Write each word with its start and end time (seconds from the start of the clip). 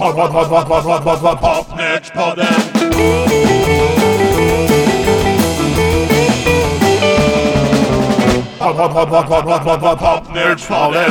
Pod, 0.00 0.16
pod, 0.16 0.32
pod, 0.32 0.48
pod, 0.48 0.66
pod, 0.66 0.84
pod, 0.84 1.04
pod, 1.04 1.20
pod, 1.20 1.40
Popnördspodden! 1.40 2.54
Pod, 8.58 8.76
pod, 8.76 8.92
pod, 8.92 9.10
pod, 9.10 9.28
pod, 9.28 9.44
pod, 9.44 9.64
pod, 9.64 9.80
pod, 9.80 10.00
Popnördspodden! 10.00 11.10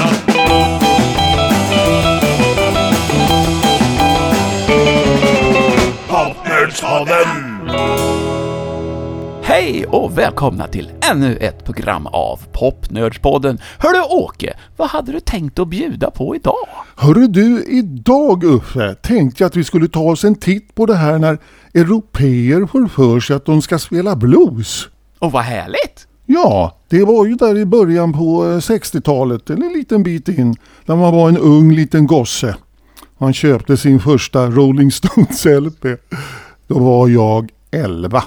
Popnördspodden! 6.10 8.39
Hej 9.52 9.86
och 9.86 10.18
välkomna 10.18 10.68
till 10.68 10.91
ännu 11.11 11.36
ett 11.36 11.65
program 11.65 12.07
av 12.07 12.39
Popnördspodden. 12.52 13.59
Hörru 13.79 14.02
Åke, 14.02 14.54
vad 14.77 14.89
hade 14.89 15.11
du 15.11 15.20
tänkt 15.20 15.59
att 15.59 15.68
bjuda 15.68 16.11
på 16.11 16.36
idag? 16.36 16.68
Hörru 16.95 17.27
du, 17.27 17.64
idag 17.64 18.43
Uffe 18.43 18.96
tänkte 18.96 19.43
jag 19.43 19.47
att 19.47 19.55
vi 19.55 19.64
skulle 19.64 19.88
ta 19.88 20.00
oss 20.00 20.23
en 20.23 20.36
titt 20.36 20.75
på 20.75 20.86
det 20.86 20.96
här 20.96 21.19
när 21.19 21.38
europeer 21.74 22.65
får 22.65 22.88
för 22.88 23.19
sig 23.19 23.36
att 23.36 23.46
de 23.46 23.61
ska 23.61 23.79
spela 23.79 24.15
blues. 24.15 24.88
Och 25.19 25.32
vad 25.32 25.43
härligt! 25.43 26.07
Ja, 26.25 26.77
det 26.88 27.04
var 27.04 27.25
ju 27.25 27.36
där 27.36 27.57
i 27.57 27.66
början 27.66 28.13
på 28.13 28.46
eh, 28.46 28.57
60-talet, 28.57 29.50
eller 29.50 29.66
en 29.66 29.74
liten 29.74 30.04
bit 30.04 30.27
in, 30.27 30.55
när 30.86 30.96
man 30.96 31.16
var 31.16 31.29
en 31.29 31.38
ung 31.38 31.71
liten 31.71 32.08
gosse. 32.08 32.55
Man 33.17 33.33
köpte 33.33 33.77
sin 33.77 34.00
första 34.00 34.47
Rolling 34.47 34.91
Stones 34.91 35.45
LP. 35.45 35.86
Då 36.67 36.80
var 36.80 37.08
jag 37.08 37.50
11. 37.72 38.23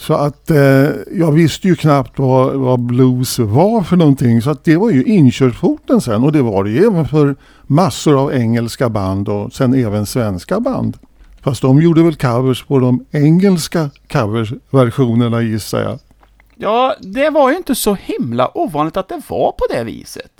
Så 0.00 0.14
att 0.14 0.50
eh, 0.50 0.88
jag 1.12 1.32
visste 1.32 1.68
ju 1.68 1.76
knappt 1.76 2.18
vad, 2.18 2.54
vad 2.54 2.80
blues 2.80 3.38
var 3.38 3.82
för 3.82 3.96
någonting. 3.96 4.42
Så 4.42 4.50
att 4.50 4.64
det 4.64 4.76
var 4.76 4.90
ju 4.90 5.04
inkörsporten 5.04 6.00
sen. 6.00 6.24
Och 6.24 6.32
det 6.32 6.42
var 6.42 6.64
det 6.64 6.70
ju 6.70 6.86
även 6.86 7.08
för 7.08 7.36
massor 7.66 8.20
av 8.22 8.32
engelska 8.32 8.88
band 8.88 9.28
och 9.28 9.52
sen 9.52 9.74
även 9.74 10.06
svenska 10.06 10.60
band. 10.60 10.96
Fast 11.42 11.62
de 11.62 11.82
gjorde 11.82 12.02
väl 12.02 12.16
covers 12.16 12.64
på 12.64 12.78
de 12.78 13.04
engelska 13.10 13.90
coverversionerna 14.12 15.42
gissar 15.42 15.82
jag. 15.82 15.98
Ja, 16.56 16.94
det 17.00 17.30
var 17.30 17.50
ju 17.50 17.56
inte 17.56 17.74
så 17.74 17.94
himla 17.94 18.58
ovanligt 18.58 18.96
att 18.96 19.08
det 19.08 19.22
var 19.28 19.52
på 19.52 19.64
det 19.70 19.84
viset. 19.84 20.32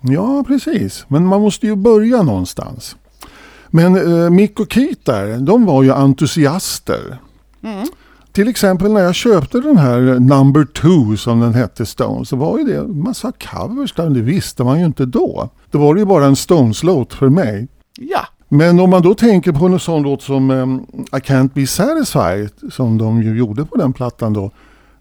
Ja, 0.00 0.44
precis. 0.46 1.04
Men 1.08 1.26
man 1.26 1.40
måste 1.40 1.66
ju 1.66 1.76
börja 1.76 2.22
någonstans. 2.22 2.96
Men 3.68 3.96
eh, 4.24 4.30
Mick 4.30 4.60
och 4.60 4.72
Keith 4.72 5.00
där, 5.04 5.38
de 5.38 5.66
var 5.66 5.82
ju 5.82 5.92
entusiaster. 5.92 7.18
Till 8.32 8.48
exempel 8.48 8.92
när 8.92 9.00
jag 9.00 9.14
köpte 9.14 9.60
den 9.60 9.76
här 9.76 10.00
Number 10.20 10.64
Two 10.64 11.16
som 11.16 11.40
den 11.40 11.54
hette 11.54 11.86
Stones 11.86 12.28
så 12.28 12.36
var 12.36 12.58
ju 12.58 12.64
det 12.64 12.76
en 12.76 13.02
massa 13.02 13.32
covers 13.32 13.92
där, 13.92 14.10
det 14.10 14.20
visste 14.20 14.64
man 14.64 14.78
ju 14.80 14.86
inte 14.86 15.06
då. 15.06 15.48
Det 15.70 15.78
var 15.78 15.96
ju 15.96 16.04
bara 16.04 16.24
en 16.24 16.36
Stones-låt 16.36 17.14
för 17.14 17.28
mig. 17.28 17.68
Ja, 17.98 18.26
Men 18.48 18.80
om 18.80 18.90
man 18.90 19.02
då 19.02 19.14
tänker 19.14 19.52
på 19.52 19.66
en 19.66 19.78
sån 19.78 20.02
låt 20.02 20.22
som 20.22 20.50
um, 20.50 20.86
I 21.12 21.16
Can't 21.16 21.50
Be 21.54 21.66
Satisfied 21.66 22.50
som 22.72 22.98
de 22.98 23.22
ju 23.22 23.38
gjorde 23.38 23.64
på 23.64 23.76
den 23.76 23.92
plattan 23.92 24.32
då. 24.32 24.50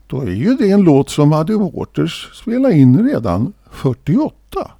Då 0.07 0.21
är 0.21 0.31
ju 0.31 0.55
det 0.55 0.71
en 0.71 0.81
låt 0.81 1.09
som 1.09 1.29
Muddy 1.29 1.53
Waters 1.53 2.29
spelade 2.33 2.73
in 2.73 3.07
redan 3.07 3.53
48. 3.71 4.71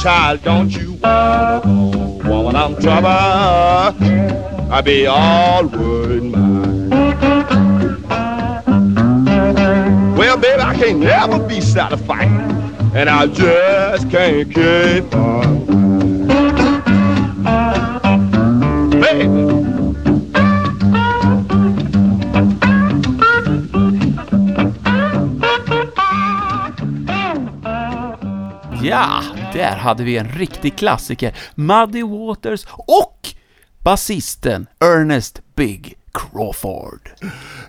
Child, 0.00 0.42
don't 0.42 0.70
you 0.70 0.94
wanna 0.94 1.60
go? 1.62 2.28
Woman, 2.28 2.56
I'm 2.56 2.74
trouble. 2.80 3.06
I 4.72 4.80
be 4.82 5.06
all 5.06 5.66
worried 5.66 6.22
mine. 6.22 6.88
Well, 10.16 10.38
baby, 10.38 10.62
I 10.62 10.74
can't 10.74 11.00
never 11.00 11.38
be 11.46 11.60
satisfied, 11.60 12.30
and 12.94 13.10
I 13.10 13.26
just 13.26 14.10
can't 14.10 14.48
keep 14.54 15.14
on. 15.14 15.66
Baby. 19.00 19.50
Där 29.60 29.76
hade 29.76 30.04
vi 30.04 30.16
en 30.16 30.28
riktig 30.28 30.76
klassiker. 30.76 31.36
Muddy 31.54 32.02
Waters 32.02 32.66
och 32.76 33.28
basisten 33.84 34.66
Ernest 34.80 35.40
Big 35.56 35.94
Crawford. 36.12 37.10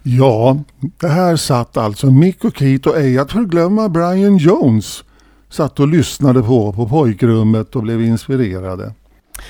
Ja, 0.04 0.58
det 1.00 1.08
här 1.08 1.36
satt 1.36 1.78
alltså 1.78 2.08
Mick 2.08 2.44
och 2.44 2.58
Keith 2.58 2.88
och 2.88 2.98
ej 2.98 3.20
att 3.20 3.32
förglömma 3.32 3.90
Brian 3.90 4.38
Jones. 4.38 5.04
Satt 5.50 5.80
och 5.80 5.88
lyssnade 5.88 6.44
på 6.44 6.74
på 6.74 6.88
pojkrummet 6.88 7.76
och 7.76 7.84
blev 7.84 8.02
inspirerade. 8.02 8.94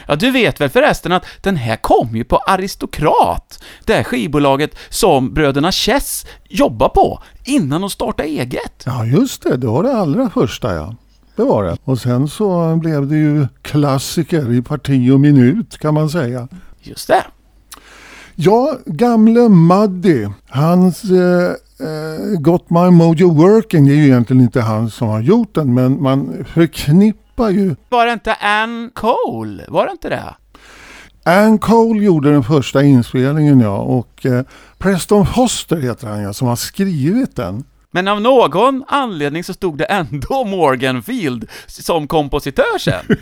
Ja, 0.07 0.15
du 0.15 0.31
vet 0.31 0.61
väl 0.61 0.69
förresten 0.69 1.11
att 1.11 1.25
den 1.41 1.55
här 1.55 1.75
kom 1.75 2.15
ju 2.15 2.23
på 2.23 2.37
Aristokrat, 2.37 3.63
det 3.85 3.93
här 3.93 4.03
skivbolaget 4.03 4.75
som 4.89 5.33
bröderna 5.33 5.71
Chess 5.71 6.25
jobbar 6.49 6.89
på 6.89 7.23
innan 7.43 7.81
de 7.81 7.89
startade 7.89 8.29
eget. 8.29 8.83
Ja 8.85 9.05
just 9.05 9.43
det, 9.43 9.57
det 9.57 9.67
var 9.67 9.83
det 9.83 9.97
allra 9.97 10.29
första 10.29 10.75
ja. 10.75 10.95
Det 11.35 11.43
var 11.43 11.63
det. 11.63 11.77
Och 11.83 11.99
sen 11.99 12.27
så 12.27 12.75
blev 12.75 13.07
det 13.07 13.17
ju 13.17 13.47
klassiker 13.61 14.53
i 14.53 14.61
parti 14.61 15.11
och 15.11 15.19
minut 15.19 15.77
kan 15.77 15.93
man 15.93 16.09
säga. 16.09 16.47
Just 16.81 17.07
det. 17.07 17.23
Ja, 18.35 18.77
gamle 18.85 19.49
Muddy, 19.49 20.27
hans 20.49 21.03
eh, 21.03 21.51
eh, 21.79 22.39
Got 22.39 22.69
My 22.69 22.89
Mojo 22.89 23.33
Working, 23.33 23.87
det 23.87 23.93
är 23.93 23.95
ju 23.95 24.05
egentligen 24.05 24.41
inte 24.41 24.61
han 24.61 24.89
som 24.89 25.07
har 25.07 25.21
gjort 25.21 25.55
den, 25.55 25.73
men 25.73 26.01
man 26.01 26.45
förknippar 26.53 27.49
ju 27.49 27.75
Var 27.89 28.05
det 28.05 28.13
inte 28.13 28.33
Ann 28.33 28.91
Cole? 28.93 29.65
Var 29.67 29.85
det 29.85 29.91
inte 29.91 30.09
det? 30.09 30.35
Ann 31.23 31.59
Cole 31.59 32.03
gjorde 32.03 32.31
den 32.31 32.43
första 32.43 32.83
inspelningen 32.83 33.59
ja, 33.59 33.77
och 33.77 34.25
eh, 34.25 34.43
Preston 34.77 35.25
Foster 35.25 35.77
heter 35.77 36.07
han 36.07 36.21
ja, 36.21 36.33
som 36.33 36.47
har 36.47 36.55
skrivit 36.55 37.35
den. 37.35 37.63
Men 37.91 38.07
av 38.07 38.21
någon 38.21 38.83
anledning 38.87 39.43
så 39.43 39.53
stod 39.53 39.77
det 39.77 39.85
ändå 39.85 40.43
Morgan 40.45 41.03
Field 41.03 41.49
som 41.67 42.07
kompositör 42.07 42.79
sen. 42.79 43.05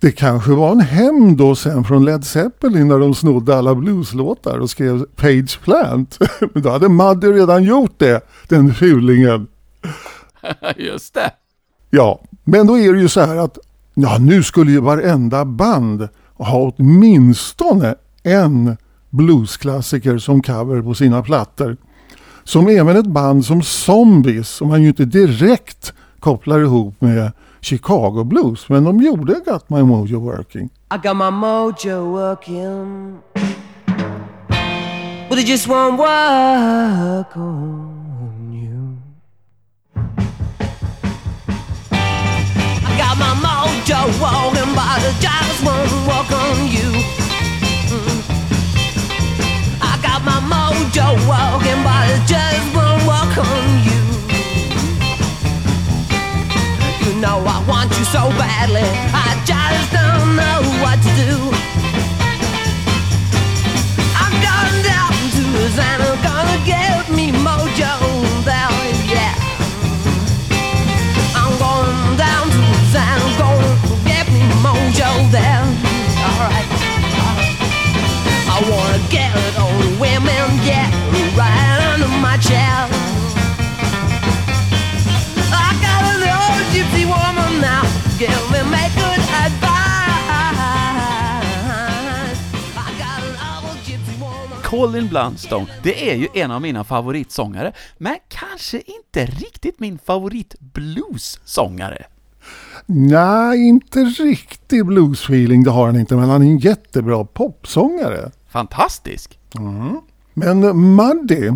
Det 0.00 0.12
kanske 0.12 0.50
var 0.50 0.72
en 0.72 0.80
hämnd 0.80 1.36
då 1.36 1.54
sen 1.54 1.84
från 1.84 2.04
Led 2.04 2.24
Zeppelin 2.24 2.88
när 2.88 2.98
de 2.98 3.14
snodde 3.14 3.56
alla 3.56 3.74
blueslåtar 3.74 4.58
och 4.58 4.70
skrev 4.70 5.04
Page 5.16 5.60
Plant. 5.64 6.18
Men 6.54 6.62
då 6.62 6.70
hade 6.70 6.88
Muddy 6.88 7.26
redan 7.26 7.64
gjort 7.64 7.98
det, 7.98 8.20
den 8.48 8.74
fulingen. 8.74 9.46
Just 10.76 11.14
det. 11.14 11.32
Ja, 11.90 12.20
men 12.44 12.66
då 12.66 12.78
är 12.78 12.92
det 12.92 13.00
ju 13.00 13.08
så 13.08 13.20
här 13.20 13.36
att 13.36 13.58
ja, 13.94 14.18
nu 14.18 14.42
skulle 14.42 14.70
ju 14.70 14.80
varenda 14.80 15.44
band 15.44 16.08
ha 16.34 16.72
åtminstone 16.76 17.94
en 18.22 18.76
bluesklassiker 19.10 20.18
som 20.18 20.42
cover 20.42 20.82
på 20.82 20.94
sina 20.94 21.22
plattor. 21.22 21.76
Som 22.44 22.68
även 22.68 22.96
ett 22.96 23.06
band 23.06 23.44
som 23.44 23.62
Zombies, 23.62 24.48
som 24.48 24.68
man 24.68 24.82
ju 24.82 24.88
inte 24.88 25.04
direkt 25.04 25.92
kopplar 26.20 26.60
ihop 26.60 27.00
med 27.00 27.32
Chicago 27.60 28.24
Blues, 28.24 28.68
men 28.68 28.84
de 28.84 29.00
gjorde 29.00 29.34
Got 29.46 29.70
My 29.70 29.82
Mojo 29.82 30.20
Working. 30.20 30.70
I 30.94 30.98
got 30.98 31.16
my 31.16 31.30
mojo 31.30 32.12
working, 32.12 33.22
but 35.28 35.38
it 35.38 35.46
just 35.46 35.66
won't 35.66 35.96
work 35.96 37.34
on 37.34 38.52
you. 38.52 38.98
I 42.84 42.96
got 42.98 43.16
my 43.16 43.32
mojo 43.40 44.04
working, 44.20 44.74
but 44.74 45.02
it 45.02 45.16
just 45.18 45.64
won't 45.64 46.06
work 46.06 46.21
working, 51.28 51.80
but 51.86 52.04
it 52.14 52.22
just 52.26 52.66
won't 52.74 53.02
work 53.06 53.34
on 53.38 53.66
you. 53.86 54.02
You 57.04 57.12
know 57.20 57.38
I 57.44 57.58
want 57.66 57.90
you 57.98 58.04
so 58.04 58.30
badly, 58.40 58.88
I 59.26 59.30
just 59.44 59.92
don't 59.92 60.36
know 60.40 60.60
what 60.82 60.98
to 61.06 61.10
do. 61.22 61.52
Going 64.42 64.82
down 64.82 65.12
to 65.36 65.42
gonna 66.22 66.58
me 67.16 67.30
mojo 67.30 68.21
Colin 94.72 95.08
Blundstone, 95.08 95.66
det 95.82 96.10
är 96.10 96.16
ju 96.16 96.28
en 96.34 96.50
av 96.50 96.62
mina 96.62 96.84
favoritsångare, 96.84 97.72
men 97.98 98.16
kanske 98.28 98.76
inte 98.76 99.26
riktigt 99.26 99.80
min 99.80 99.98
favorit 99.98 100.54
bluessångare. 100.60 102.04
Nej, 102.86 103.68
inte 103.68 104.04
riktig 104.04 104.86
bluesfeeling, 104.86 105.64
det 105.64 105.70
har 105.70 105.86
han 105.86 105.96
inte, 105.96 106.16
men 106.16 106.28
han 106.28 106.42
är 106.42 106.46
en 106.46 106.58
jättebra 106.58 107.24
popsångare. 107.24 108.30
Fantastisk! 108.48 109.38
Mm. 109.58 110.00
Men 110.34 110.60
Muddy, 110.96 111.50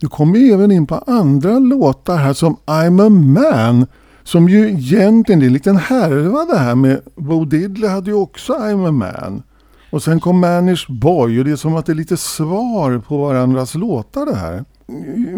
du 0.00 0.08
kommer 0.08 0.38
ju 0.38 0.52
även 0.52 0.70
in 0.72 0.86
på 0.86 0.94
andra 1.06 1.58
låtar 1.58 2.16
här 2.16 2.32
som 2.32 2.56
I'm 2.66 3.06
a 3.06 3.08
man. 3.08 3.86
Som 4.24 4.48
ju 4.48 4.68
egentligen, 4.68 5.38
det 5.40 5.44
är 5.44 5.46
en 5.46 5.52
liten 5.52 5.76
härva 5.76 6.44
det 6.44 6.58
här 6.58 6.74
med 6.74 7.00
Bo 7.16 7.44
Diddley 7.44 7.90
hade 7.90 8.10
ju 8.10 8.16
också 8.16 8.52
I'm 8.52 8.88
a 8.88 8.92
man. 8.92 9.42
Och 9.90 10.02
sen 10.02 10.20
kom 10.20 10.40
Manish 10.40 10.86
Boy 10.88 11.38
och 11.38 11.44
det 11.44 11.50
är 11.50 11.56
som 11.56 11.76
att 11.76 11.86
det 11.86 11.92
är 11.92 11.94
lite 11.94 12.16
svar 12.16 12.98
på 13.08 13.18
varandras 13.18 13.74
låtar 13.74 14.26
det 14.26 14.36
här. 14.36 14.64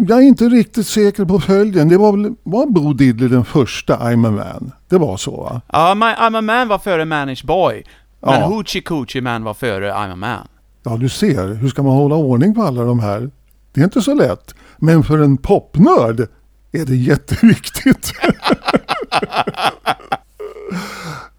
Jag 0.09 0.19
är 0.19 0.23
inte 0.23 0.45
riktigt 0.45 0.87
säker 0.87 1.25
på 1.25 1.41
följden. 1.41 1.89
Det 1.89 1.97
var, 1.97 2.13
väl- 2.13 2.35
var 2.43 2.67
Bo 2.67 2.93
Diddley 2.93 3.29
den 3.29 3.45
första 3.45 3.97
I'm 3.97 4.29
a 4.29 4.31
man? 4.31 4.73
Det 4.89 4.99
var 4.99 5.17
så 5.17 5.31
va? 5.37 5.61
Ja, 5.73 5.95
My, 5.95 6.05
I'm 6.07 6.39
a 6.39 6.41
man 6.41 6.69
var 6.69 6.79
före 6.79 7.05
Manish 7.05 7.47
Boy, 7.47 7.85
men 8.21 8.41
Ja. 8.41 8.47
Hoochie 8.47 8.83
Coochie 8.83 9.23
Man 9.23 9.45
var 9.45 9.55
före 9.55 9.93
I'm 9.93 10.13
a 10.13 10.17
man. 10.17 10.47
Ja, 10.83 10.97
du 10.97 11.09
ser. 11.09 11.55
Hur 11.55 11.69
ska 11.69 11.83
man 11.83 11.93
hålla 11.93 12.15
ordning 12.15 12.55
på 12.55 12.63
alla 12.63 12.85
de 12.85 13.01
här? 13.01 13.31
Det 13.73 13.81
är 13.81 13.85
inte 13.85 14.03
så 14.03 14.15
lätt. 14.15 14.55
Men 14.79 15.05
för 15.05 15.19
en 15.19 15.37
popnörd 15.37 16.29
är 16.73 16.85
det 16.85 16.97
jätteviktigt. 16.97 18.13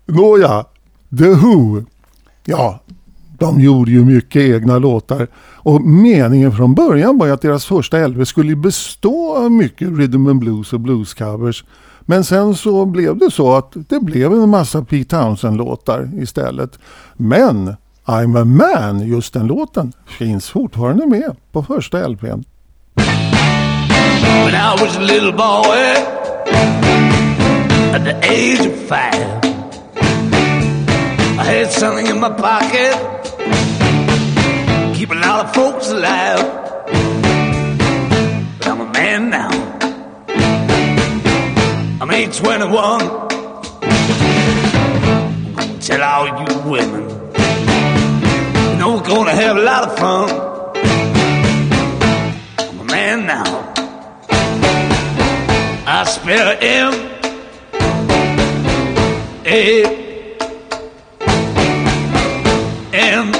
Nåja, 0.05 0.65
The 1.17 1.29
Who. 1.29 1.83
Ja, 2.45 2.79
de 3.39 3.59
gjorde 3.59 3.91
ju 3.91 4.05
mycket 4.05 4.41
egna 4.41 4.79
låtar. 4.79 5.27
Och 5.63 5.81
meningen 5.81 6.51
från 6.51 6.75
början 6.75 7.17
var 7.17 7.25
ju 7.25 7.31
att 7.31 7.41
deras 7.41 7.65
första 7.65 8.07
LP 8.07 8.27
skulle 8.27 8.55
bestå 8.55 9.35
av 9.37 9.51
mycket 9.51 9.89
rhythm 9.89 10.27
and 10.27 10.39
blues 10.39 10.73
och 10.73 10.79
bluescovers. 10.79 11.63
Men 12.01 12.23
sen 12.23 12.55
så 12.55 12.85
blev 12.85 13.17
det 13.17 13.31
så 13.31 13.53
att 13.53 13.73
det 13.89 13.99
blev 13.99 14.33
en 14.33 14.49
massa 14.49 14.83
Pete 14.83 15.15
Townsend-låtar 15.15 16.09
istället. 16.21 16.79
Men 17.13 17.75
I'm 18.07 18.35
a 18.35 18.45
man, 18.45 19.07
just 19.07 19.33
den 19.33 19.47
låten, 19.47 19.93
finns 20.05 20.49
fortfarande 20.49 21.07
med 21.07 21.35
på 21.51 21.63
första 21.63 22.07
LPn. 22.07 22.43
When 24.45 24.55
I 24.55 24.75
was 24.81 24.97
a 24.97 25.01
little 25.01 25.31
boy, 25.31 25.77
at 27.93 28.03
the 28.03 28.15
age 28.23 28.59
of 28.59 28.73
five, 28.89 29.41
I 31.39 31.43
had 31.43 31.71
something 31.71 32.07
in 32.07 32.19
my 32.19 32.29
pocket, 32.29 32.95
keep 34.95 35.11
a 35.11 35.15
lot 35.15 35.45
of 35.45 35.53
folks 35.55 35.91
alive. 35.91 36.43
But 38.57 38.67
I'm 38.67 38.81
a 38.81 38.91
man 38.93 39.29
now. 39.29 39.51
I'm 42.01 42.11
age 42.11 42.37
21. 42.37 42.99
Tell 45.79 46.01
all 46.03 46.27
you 46.27 46.45
women, 46.69 47.20
gonna 49.15 49.31
have 49.31 49.57
a 49.57 49.61
lot 49.61 49.83
of 49.89 49.97
fun. 49.97 50.29
I'm 52.59 52.79
a 52.79 52.83
man 52.85 53.25
now. 53.25 53.73
I 55.85 56.05
spell 56.05 56.57
M 56.61 56.93
A 59.45 59.83
M. 62.93 63.33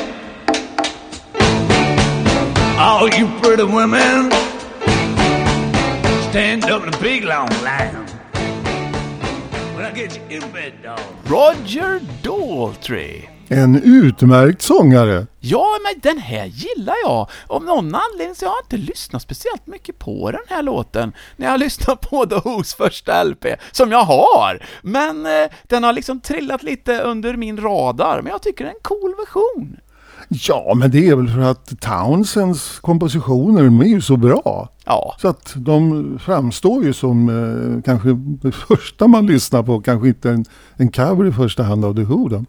All 2.78 3.08
you 3.10 3.28
pretty 3.40 3.64
women, 3.64 4.32
stand 6.30 6.66
up 6.66 6.84
in 6.84 6.94
a 6.94 6.98
big 6.98 7.24
long 7.24 7.50
line. 7.64 8.08
When 9.76 9.86
I 9.86 9.92
get 9.94 10.16
you 10.18 10.24
in 10.38 10.52
bed, 10.52 10.82
dog. 10.84 11.00
Roger 11.28 12.00
Daltrey. 12.24 13.31
En 13.54 13.84
utmärkt 13.84 14.62
sångare. 14.62 15.28
Ja, 15.40 15.66
men 15.84 16.02
den 16.02 16.22
här 16.22 16.46
gillar 16.46 16.96
jag. 17.04 17.30
Av 17.48 17.64
någon 17.64 17.96
anledning 17.96 18.36
så 18.36 18.46
har 18.46 18.54
jag 18.54 18.66
inte 18.66 18.92
lyssnat 18.92 19.22
speciellt 19.22 19.68
mycket 19.68 20.00
på 20.00 20.32
den 20.32 20.42
här 20.50 20.64
låten 20.64 21.14
när 21.38 21.48
jag 21.48 21.60
lyssnat 21.60 22.02
på 22.02 22.26
The 22.26 22.36
Who's 22.36 22.78
första 22.78 23.24
LP, 23.24 23.46
som 23.72 23.92
jag 23.92 24.04
har. 24.04 24.66
Men 24.82 25.26
eh, 25.26 25.50
den 25.68 25.84
har 25.84 25.94
liksom 25.94 26.20
trillat 26.20 26.64
lite 26.64 27.02
under 27.02 27.38
min 27.38 27.58
radar, 27.62 28.22
men 28.22 28.32
jag 28.32 28.42
tycker 28.42 28.64
det 28.64 28.70
är 28.70 28.74
en 28.76 28.82
cool 28.84 29.16
version. 29.26 29.78
Ja, 30.30 30.74
men 30.76 30.92
det 30.92 31.08
är 31.08 31.16
väl 31.16 31.30
för 31.30 31.42
att 31.42 31.82
Townsends 31.82 32.80
kompositioner 32.80 33.64
de 33.64 33.82
är 33.82 33.86
ju 33.86 34.02
så 34.02 34.18
bra. 34.18 34.70
Ja, 34.86 35.16
Så 35.22 35.28
att 35.28 35.54
de 35.56 36.20
framstår 36.24 36.84
ju 36.84 36.94
som 36.94 37.30
eh, 37.30 37.84
kanske 37.84 38.10
det 38.42 38.52
första 38.52 39.08
man 39.08 39.26
lyssnar 39.26 39.64
på, 39.64 39.82
kanske 39.82 40.08
inte 40.08 40.30
en, 40.30 40.46
en 40.78 40.92
cover 40.92 41.26
i 41.26 41.32
första 41.32 41.64
hand 41.64 41.86
av 41.86 41.96
The 41.96 42.04
Who. 42.04 42.28
Då. 42.30 42.46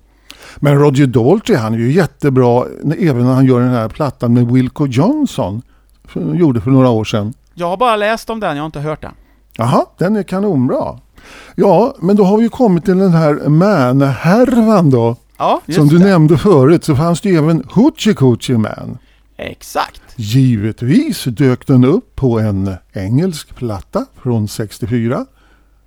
Men 0.56 0.78
Roger 0.78 1.06
Daltrey 1.06 1.56
han 1.58 1.74
är 1.74 1.78
ju 1.78 1.92
jättebra 1.92 2.64
även 2.98 3.24
när 3.26 3.34
han 3.34 3.44
gör 3.46 3.60
den 3.60 3.70
här 3.70 3.88
plattan 3.88 4.34
med 4.34 4.46
Wilco 4.52 4.86
Johnson. 4.86 5.62
För, 6.04 6.34
gjorde 6.34 6.60
för 6.60 6.70
några 6.70 6.88
år 6.88 7.04
sedan. 7.04 7.34
jag 7.54 7.68
har 7.68 7.76
bara 7.76 7.96
läst 7.96 8.30
om 8.30 8.40
den, 8.40 8.56
jag 8.56 8.62
har 8.62 8.66
inte 8.66 8.80
hört 8.80 9.00
den. 9.02 9.12
Jaha, 9.56 9.84
den 9.98 10.16
är 10.16 10.22
kanonbra. 10.22 10.98
Ja, 11.54 11.94
men 12.00 12.16
då 12.16 12.24
har 12.24 12.38
vi 12.38 12.48
kommit 12.48 12.84
till 12.84 12.98
den 12.98 13.12
här 13.12 13.48
Man-härvan 13.48 14.90
då. 14.90 15.16
Ja, 15.38 15.60
Som 15.68 15.88
du 15.88 15.98
det. 15.98 16.04
nämnde 16.04 16.38
förut 16.38 16.84
så 16.84 16.96
fanns 16.96 17.20
det 17.20 17.28
ju 17.28 17.36
även 17.36 17.64
Hoochie 17.74 18.14
Coochie 18.14 18.58
Man. 18.58 18.98
Exakt. 19.36 20.02
Givetvis 20.16 21.24
dök 21.24 21.66
den 21.66 21.84
upp 21.84 22.16
på 22.16 22.38
en 22.40 22.74
engelsk 22.92 23.56
platta 23.56 24.06
från 24.22 24.48
64. 24.48 25.26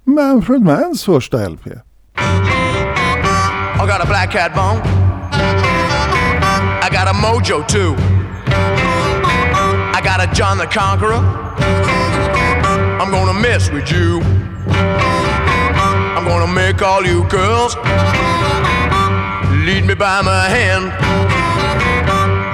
Manfred 0.04 0.62
Manns 0.62 1.04
första 1.04 1.50
LP. 1.50 1.68
I 3.86 3.88
got 3.88 4.02
a 4.02 4.08
black 4.08 4.32
cat 4.32 4.56
bone. 4.56 4.82
I 6.82 6.90
got 6.92 7.08
a 7.08 7.14
mojo 7.14 7.68
too. 7.68 7.94
I 9.94 10.02
got 10.04 10.20
a 10.20 10.34
John 10.34 10.58
the 10.58 10.66
Conqueror. 10.66 11.22
I'm 13.00 13.12
gonna 13.12 13.40
mess 13.40 13.70
with 13.70 13.92
you. 13.92 14.22
I'm 16.18 16.26
gonna 16.26 16.52
make 16.52 16.82
all 16.82 17.06
you 17.06 17.30
girls 17.30 17.76
lead 19.68 19.86
me 19.86 19.94
by 19.94 20.24
my 20.24 20.50
hand. 20.50 20.92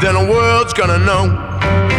Then 0.03 0.15
the 0.15 0.29
world's 0.29 0.73
gonna 0.73 0.99
know 0.99 1.90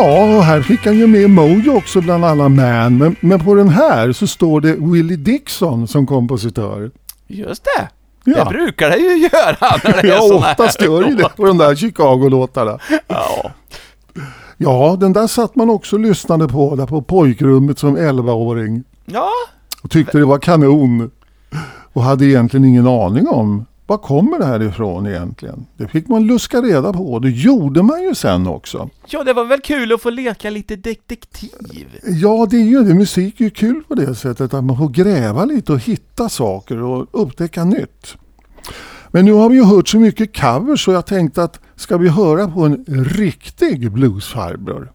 Ja, 0.00 0.36
och 0.36 0.44
här 0.44 0.62
fick 0.62 0.86
han 0.86 0.98
ju 0.98 1.06
med 1.06 1.30
Mojo 1.30 1.76
också 1.76 2.00
bland 2.00 2.24
alla 2.24 2.48
Man. 2.48 2.98
Men, 2.98 3.16
men 3.20 3.40
på 3.40 3.54
den 3.54 3.68
här 3.68 4.12
så 4.12 4.26
står 4.26 4.60
det 4.60 4.76
Willie 4.78 5.16
Dixon 5.16 5.88
som 5.88 6.06
kompositör. 6.06 6.90
Just 7.26 7.64
det. 7.64 7.88
Ja. 8.24 8.44
Det 8.44 8.50
brukar 8.50 8.90
det 8.90 8.96
ju 8.96 9.18
göra 9.18 9.76
när 9.84 9.92
det 9.92 9.98
är 9.98 10.06
Ja, 10.14 10.20
såna 10.20 10.40
här 10.40 10.50
oftast 10.52 10.82
gör 10.82 11.08
ju 11.08 11.14
det 11.14 11.28
på 11.36 11.44
de 11.46 11.58
där 11.58 11.74
Chicago-låtarna. 11.74 12.78
Ja. 13.08 13.50
Ja, 14.56 14.96
den 15.00 15.12
där 15.12 15.26
satt 15.26 15.56
man 15.56 15.70
också 15.70 15.96
och 15.96 16.00
lyssnade 16.00 16.48
på 16.48 16.76
där 16.76 16.86
på 16.86 17.02
pojkrummet 17.02 17.78
som 17.78 17.96
11-åring. 17.96 18.84
ja, 19.06 19.28
Och 19.82 19.90
tyckte 19.90 20.18
det 20.18 20.24
var 20.24 20.38
kanon. 20.38 21.10
Och 21.92 22.02
hade 22.02 22.24
egentligen 22.26 22.64
ingen 22.64 22.86
aning 22.86 23.28
om 23.28 23.66
var 23.88 23.98
kommer 23.98 24.38
det 24.38 24.44
här 24.44 24.62
ifrån 24.62 25.06
egentligen. 25.06 25.66
Det 25.76 25.88
fick 25.88 26.08
man 26.08 26.26
luska 26.26 26.62
reda 26.62 26.92
på 26.92 27.12
och 27.12 27.20
det 27.20 27.30
gjorde 27.30 27.82
man 27.82 28.02
ju 28.02 28.14
sen 28.14 28.46
också. 28.46 28.90
ja, 29.06 29.24
det 29.24 29.32
var 29.32 29.44
väl 29.44 29.60
kul 29.60 29.92
att 29.92 30.02
få 30.02 30.10
leka 30.10 30.50
lite 30.50 30.76
detektiv. 30.76 31.88
Ja, 32.04 32.46
det 32.50 32.56
är 32.56 32.64
ju 32.64 32.82
det. 32.82 32.94
Musik 32.94 33.40
är 33.40 33.44
ju 33.44 33.50
kul 33.50 33.82
på 33.88 33.94
det 33.94 34.14
sättet 34.14 34.54
att 34.54 34.64
man 34.64 34.76
får 34.76 34.88
gräva 34.88 35.44
lite 35.44 35.72
och 35.72 35.78
hitta 35.78 36.28
saker 36.28 36.82
och 36.82 37.06
upptäcka 37.12 37.64
nytt. 37.64 38.16
Men 39.10 39.24
nu 39.24 39.32
har 39.32 39.48
vi 39.48 39.56
ju 39.56 39.64
hört 39.64 39.88
så 39.88 39.98
mycket 39.98 40.36
covers 40.40 40.84
så 40.84 40.92
jag 40.92 41.06
tänkte 41.06 41.42
att 41.42 41.60
ska 41.76 41.96
vi 41.96 42.08
höra 42.08 42.48
på 42.48 42.64
en 42.64 42.84
riktig 43.04 43.92
bluesfarbror? 43.92 44.92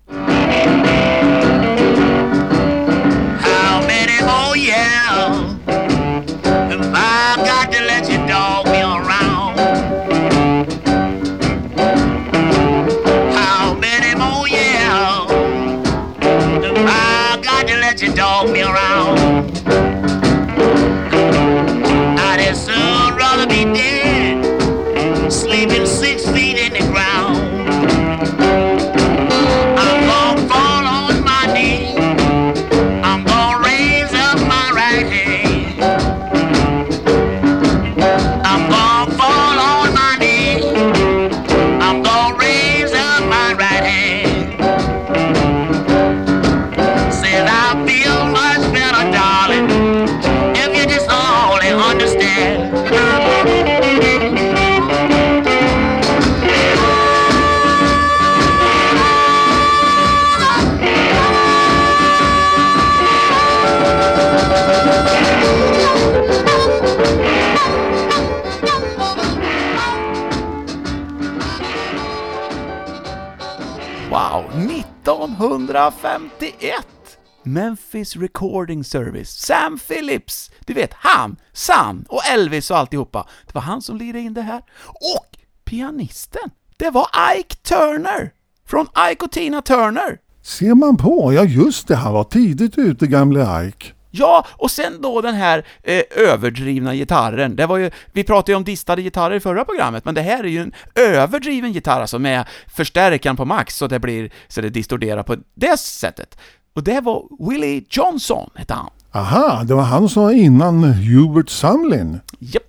Memphis 78.03 78.15
Recording 78.15 78.83
Service, 78.83 79.29
Sam 79.29 79.79
Phillips, 79.79 80.51
du 80.65 80.74
vet 80.74 80.93
han, 80.93 81.36
Sun 81.53 82.05
och 82.10 82.22
Elvis 82.33 82.72
och 82.72 82.77
alltihopa. 82.77 83.27
Det 83.45 83.53
var 83.53 83.62
han 83.62 83.81
som 83.81 83.98
lirade 83.98 84.19
in 84.19 84.33
det 84.33 84.41
här. 84.41 84.62
Och 84.88 85.38
pianisten, 85.65 86.50
det 86.77 86.89
var 86.89 87.07
Ike 87.38 87.55
Turner! 87.55 88.31
Från 88.67 88.88
Ike 89.12 89.25
och 89.25 89.31
Tina 89.31 89.62
Turner! 89.62 90.17
Ser 90.41 90.75
man 90.75 90.98
på, 90.98 91.33
ja 91.33 91.43
just 91.43 91.88
det, 91.88 91.95
han 91.95 92.13
var 92.13 92.24
tidigt 92.24 92.77
ute 92.77 93.07
gamle 93.07 93.67
Ike. 93.67 93.88
Ja, 94.12 94.45
och 94.51 94.72
sen 94.72 95.01
då 95.01 95.22
den 95.22 95.36
här 95.36 95.65
eh, 95.83 96.03
överdrivna 96.12 96.95
gitarren. 96.95 97.55
Det 97.55 97.65
var 97.65 97.77
ju, 97.77 97.91
vi 98.12 98.24
pratade 98.24 98.51
ju 98.51 98.55
om 98.55 98.63
distade 98.63 99.01
gitarrer 99.01 99.36
i 99.36 99.39
förra 99.39 99.65
programmet, 99.65 100.05
men 100.05 100.15
det 100.15 100.22
här 100.22 100.43
är 100.43 100.48
ju 100.48 100.62
en 100.62 100.74
överdriven 100.95 101.72
gitarr 101.72 102.01
alltså 102.01 102.19
med 102.19 102.45
förstärkaren 102.67 103.36
på 103.36 103.45
max 103.45 103.75
så 103.75 103.88
det 103.88 104.00
blir, 104.00 104.31
så 104.48 104.62
det 104.62 104.69
distorderar 104.69 105.24
på 105.24 105.36
det 105.55 105.79
sättet. 105.79 106.38
Och 106.75 106.84
det 106.84 107.01
var 107.01 107.24
Willie 107.50 107.86
Johnson, 107.89 108.50
hette 108.56 108.74
han. 108.74 108.89
Aha, 109.12 109.63
det 109.63 109.74
var 109.74 109.84
han 109.84 110.10
som 110.10 110.24
var 110.24 110.32
innan 110.32 110.84
Hubert 110.84 111.50
Sumlin. 111.50 112.20
Japp. 112.39 112.63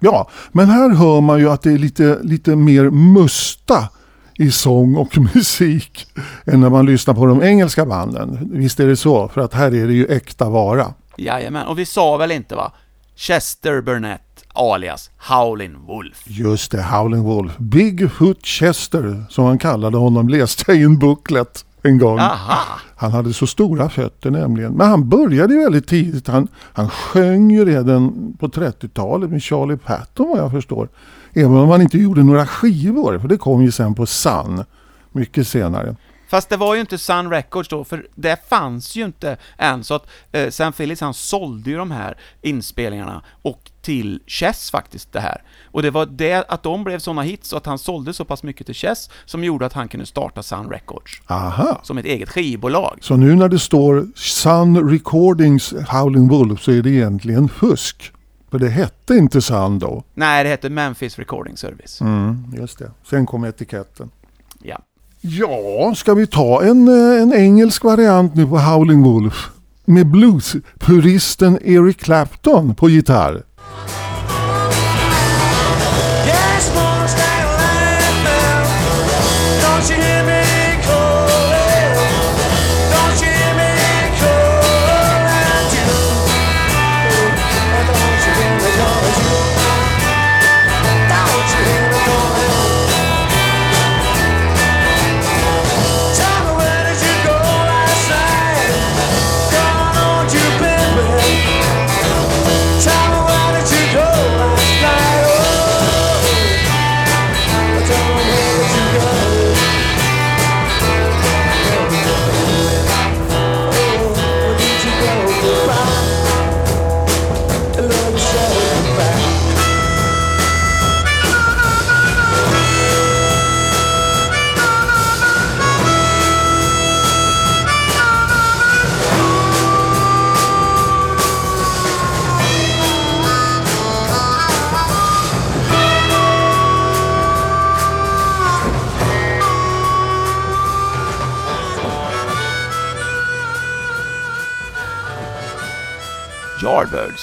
Ja, 0.00 0.28
men 0.52 0.68
här 0.68 0.90
hör 0.90 1.20
man 1.20 1.38
ju 1.38 1.50
att 1.50 1.62
det 1.62 1.72
är 1.72 1.78
lite, 1.78 2.18
lite 2.22 2.56
mer 2.56 2.90
musta 2.90 3.88
i 4.34 4.50
sång 4.50 4.96
och 4.96 5.18
musik 5.34 6.06
än 6.44 6.60
när 6.60 6.70
man 6.70 6.86
lyssnar 6.86 7.14
på 7.14 7.26
de 7.26 7.42
engelska 7.42 7.86
banden. 7.86 8.48
Visst 8.52 8.80
är 8.80 8.86
det 8.86 8.96
så? 8.96 9.28
För 9.28 9.40
att 9.40 9.54
här 9.54 9.74
är 9.74 9.86
det 9.86 9.92
ju 9.92 10.06
äkta 10.06 10.50
vara. 10.50 10.94
Jajamän, 11.16 11.66
och 11.66 11.78
vi 11.78 11.86
sa 11.86 12.16
väl 12.16 12.30
inte 12.30 12.54
va? 12.54 12.72
Chester 13.16 13.80
Burnett 13.80 14.44
alias 14.52 15.10
Howlin' 15.28 15.86
Wolf. 15.86 16.22
Just 16.26 16.72
det, 16.72 16.82
Howling 16.82 17.22
Wolf. 17.22 17.52
Bigfoot 17.58 18.46
Chester, 18.46 19.24
som 19.30 19.44
han 19.44 19.58
kallade 19.58 19.96
honom, 19.96 20.28
läste 20.38 20.64
jag 20.66 20.76
i 20.76 20.82
en 20.82 20.98
booklet 20.98 21.64
en 21.84 21.98
gång. 21.98 22.18
Aha! 22.18 22.80
Han 22.96 23.12
hade 23.12 23.32
så 23.32 23.46
stora 23.46 23.88
fötter 23.88 24.30
nämligen. 24.30 24.72
Men 24.72 24.88
han 24.88 25.08
började 25.08 25.54
ju 25.54 25.60
väldigt 25.60 25.88
tidigt. 25.88 26.28
Han, 26.28 26.48
han 26.72 26.88
sjöng 26.88 27.50
ju 27.50 27.64
redan 27.64 28.32
på 28.40 28.48
30-talet 28.48 29.30
med 29.30 29.42
Charlie 29.42 29.76
Patton 29.76 30.28
vad 30.28 30.38
jag 30.38 30.50
förstår. 30.50 30.88
Även 31.32 31.56
om 31.56 31.68
han 31.68 31.82
inte 31.82 31.98
gjorde 31.98 32.22
några 32.22 32.46
skivor, 32.46 33.18
för 33.18 33.28
det 33.28 33.36
kom 33.36 33.62
ju 33.62 33.70
sen 33.70 33.94
på 33.94 34.06
Sun. 34.06 34.64
Mycket 35.12 35.46
senare. 35.46 35.96
Fast 36.34 36.48
det 36.48 36.56
var 36.56 36.74
ju 36.74 36.80
inte 36.80 36.98
Sun 36.98 37.30
Records 37.30 37.68
då, 37.68 37.84
för 37.84 38.06
det 38.14 38.48
fanns 38.48 38.96
ju 38.96 39.04
inte 39.04 39.36
än, 39.58 39.84
så 39.84 39.94
att 39.94 40.06
eh, 40.32 40.50
Sam 40.50 40.72
Phillips 40.72 41.00
han 41.00 41.14
sålde 41.14 41.70
ju 41.70 41.76
de 41.76 41.90
här 41.90 42.18
inspelningarna, 42.42 43.22
och 43.42 43.70
till 43.82 44.22
Chess 44.26 44.70
faktiskt 44.70 45.12
det 45.12 45.20
här. 45.20 45.42
Och 45.64 45.82
det 45.82 45.90
var 45.90 46.06
det, 46.06 46.44
att 46.48 46.62
de 46.62 46.84
blev 46.84 46.98
såna 46.98 47.22
hits, 47.22 47.52
och 47.52 47.56
att 47.56 47.66
han 47.66 47.78
sålde 47.78 48.12
så 48.12 48.24
pass 48.24 48.42
mycket 48.42 48.66
till 48.66 48.74
Chess, 48.74 49.10
som 49.24 49.44
gjorde 49.44 49.66
att 49.66 49.72
han 49.72 49.88
kunde 49.88 50.06
starta 50.06 50.42
Sun 50.42 50.70
Records, 50.70 51.22
Aha. 51.26 51.80
som 51.82 51.98
ett 51.98 52.06
eget 52.06 52.28
skivbolag. 52.28 52.98
Så 53.00 53.16
nu 53.16 53.34
när 53.34 53.48
det 53.48 53.58
står 53.58 54.06
Sun 54.14 54.90
Recordings 54.90 55.74
Howling 55.88 56.28
Wolf 56.28 56.62
så 56.62 56.70
är 56.70 56.82
det 56.82 56.90
egentligen 56.90 57.48
fusk. 57.48 58.12
För 58.50 58.58
det 58.58 58.68
hette 58.68 59.14
inte 59.14 59.42
Sun 59.42 59.78
då. 59.78 60.04
Nej, 60.14 60.44
det 60.44 60.50
hette 60.50 60.70
Memphis 60.70 61.18
Recording 61.18 61.56
Service. 61.56 62.00
Mm, 62.00 62.54
just 62.58 62.78
det. 62.78 62.90
Sen 63.02 63.26
kom 63.26 63.44
etiketten. 63.44 64.10
Ja. 65.26 65.94
Ska 65.96 66.14
vi 66.14 66.26
ta 66.26 66.62
en, 66.62 66.88
eh, 66.88 67.22
en 67.22 67.32
engelsk 67.32 67.84
variant 67.84 68.34
nu 68.34 68.46
på 68.46 68.58
Howling 68.58 69.02
Wolf? 69.02 69.48
Med 69.84 70.06
bluespuristen 70.06 71.58
Eric 71.62 71.96
Clapton 71.96 72.74
på 72.74 72.88
gitarr. 72.88 73.42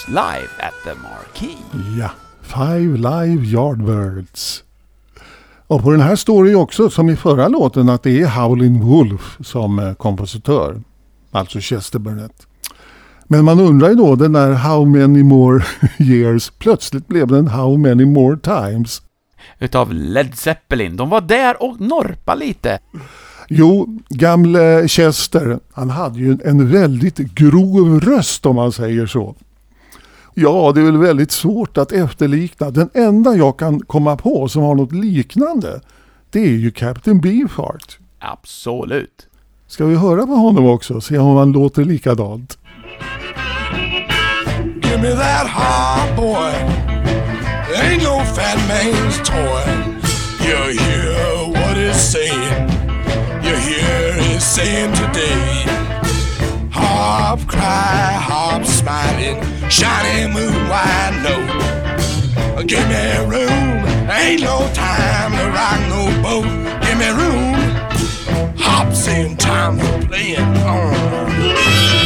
Yardbirds 0.01 0.07
live 0.07 0.49
at 0.59 0.73
the 0.83 0.93
Marquee. 1.01 1.57
Ja, 1.99 2.09
Five 2.41 2.97
Live 2.97 3.45
Yardbirds. 3.45 4.63
Och 5.67 5.83
på 5.83 5.91
den 5.91 6.01
här 6.01 6.15
står 6.15 6.43
det 6.43 6.49
ju 6.49 6.55
också, 6.55 6.89
som 6.89 7.09
i 7.09 7.15
förra 7.15 7.47
låten, 7.47 7.89
att 7.89 8.03
det 8.03 8.21
är 8.21 8.27
Howlin' 8.27 8.81
Wolf 8.81 9.37
som 9.39 9.79
eh, 9.79 9.93
kompositör. 9.93 10.81
Alltså 11.31 11.59
Chester 11.59 11.99
Burnett. 11.99 12.47
Men 13.27 13.45
man 13.45 13.59
undrar 13.59 13.89
ju 13.89 13.95
då, 13.95 14.15
den 14.15 14.33
där 14.33 14.51
How 14.51 14.85
many 14.85 15.23
more 15.23 15.63
years, 15.97 16.49
plötsligt 16.49 17.07
blev 17.07 17.27
den 17.27 17.47
How 17.47 17.77
many 17.77 18.05
more 18.05 18.37
times. 18.37 19.01
Utav 19.59 19.93
Led 19.93 20.35
Zeppelin. 20.35 20.97
De 20.97 21.09
var 21.09 21.21
där 21.21 21.63
och 21.63 21.81
norpa 21.81 22.35
lite. 22.35 22.79
Jo, 23.49 23.99
gamle 24.09 24.87
Chester, 24.87 25.59
han 25.73 25.89
hade 25.89 26.19
ju 26.19 26.37
en 26.45 26.71
väldigt 26.71 27.17
grov 27.17 27.99
röst 27.99 28.45
om 28.45 28.55
man 28.55 28.71
säger 28.71 29.05
så. 29.05 29.35
Ja, 30.33 30.71
det 30.75 30.81
är 30.81 30.85
väl 30.85 30.97
väldigt 30.97 31.31
svårt 31.31 31.77
att 31.77 31.91
efterlikna. 31.91 32.69
Den 32.71 32.89
enda 32.93 33.35
jag 33.35 33.59
kan 33.59 33.79
komma 33.79 34.17
på 34.17 34.47
som 34.47 34.63
har 34.63 34.75
något 34.75 34.91
liknande, 34.91 35.81
det 36.29 36.39
är 36.39 36.57
ju 36.57 36.71
Captain 36.71 37.21
Beefheart. 37.21 37.97
Absolut. 38.19 39.27
Ska 39.67 39.85
vi 39.85 39.95
höra 39.95 40.27
på 40.27 40.33
honom 40.33 40.65
också, 40.65 41.01
se 41.01 41.17
om 41.17 41.37
han 41.37 41.51
låter 41.51 41.85
likadant? 41.85 42.57
Give 44.83 45.01
me 45.01 45.11
that 45.11 45.47
hard 45.47 46.15
boy. 46.15 46.53
Ain't 47.75 48.03
no 48.03 48.19
fat 48.35 48.59
man's 48.67 49.17
toy. 49.23 49.63
You 50.45 50.57
hear 50.79 51.51
what 51.53 51.77
he's 51.77 51.93
saying. 51.93 52.69
You 53.43 53.55
hear 53.55 54.13
he's 54.21 54.43
saying 54.43 54.93
today. 54.93 55.65
Harp 56.71 57.39
cry, 57.47 58.17
harp 58.29 58.65
smiling, 58.65 59.37
shiny 59.71 60.27
moon 60.27 60.53
wide 60.67 61.21
no. 61.23 61.35
Give 62.63 62.87
me 62.89 63.17
room, 63.25 63.85
ain't 64.09 64.41
no 64.41 64.69
time 64.73 65.31
to 65.31 65.49
rock 65.49 65.79
no 65.89 66.21
boat. 66.21 66.45
Give 66.83 66.97
me 66.99 67.09
room, 67.09 67.55
hops 68.57 69.07
in 69.07 69.37
time 69.37 69.79
for 69.79 70.07
playing 70.07 70.57
on. 70.57 72.00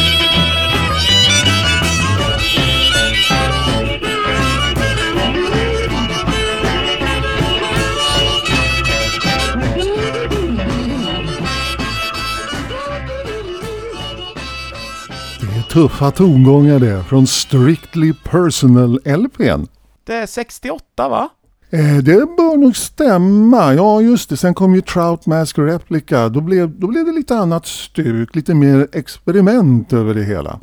Tuffa 15.75 16.11
tongångar 16.11 16.79
det, 16.79 17.03
från 17.03 17.27
Strictly 17.27 18.13
Personal 18.13 18.99
LPn. 19.05 19.67
Det 20.03 20.13
är 20.13 20.25
68 20.25 21.09
va? 21.09 21.29
Eh, 21.69 21.97
det 21.97 22.15
bör 22.37 22.57
nog 22.57 22.77
stämma. 22.77 23.73
Ja, 23.73 24.01
just 24.01 24.29
det. 24.29 24.37
Sen 24.37 24.53
kom 24.53 24.75
ju 24.75 24.81
Trout 24.81 25.25
Mask 25.25 25.57
Replica. 25.57 26.29
Då 26.29 26.41
blev, 26.41 26.79
då 26.79 26.87
blev 26.87 27.05
det 27.05 27.11
lite 27.11 27.37
annat 27.37 27.65
stuk, 27.65 28.35
lite 28.35 28.53
mer 28.53 28.87
experiment 28.93 29.93
över 29.93 30.13
det 30.13 30.23
hela. 30.23 30.59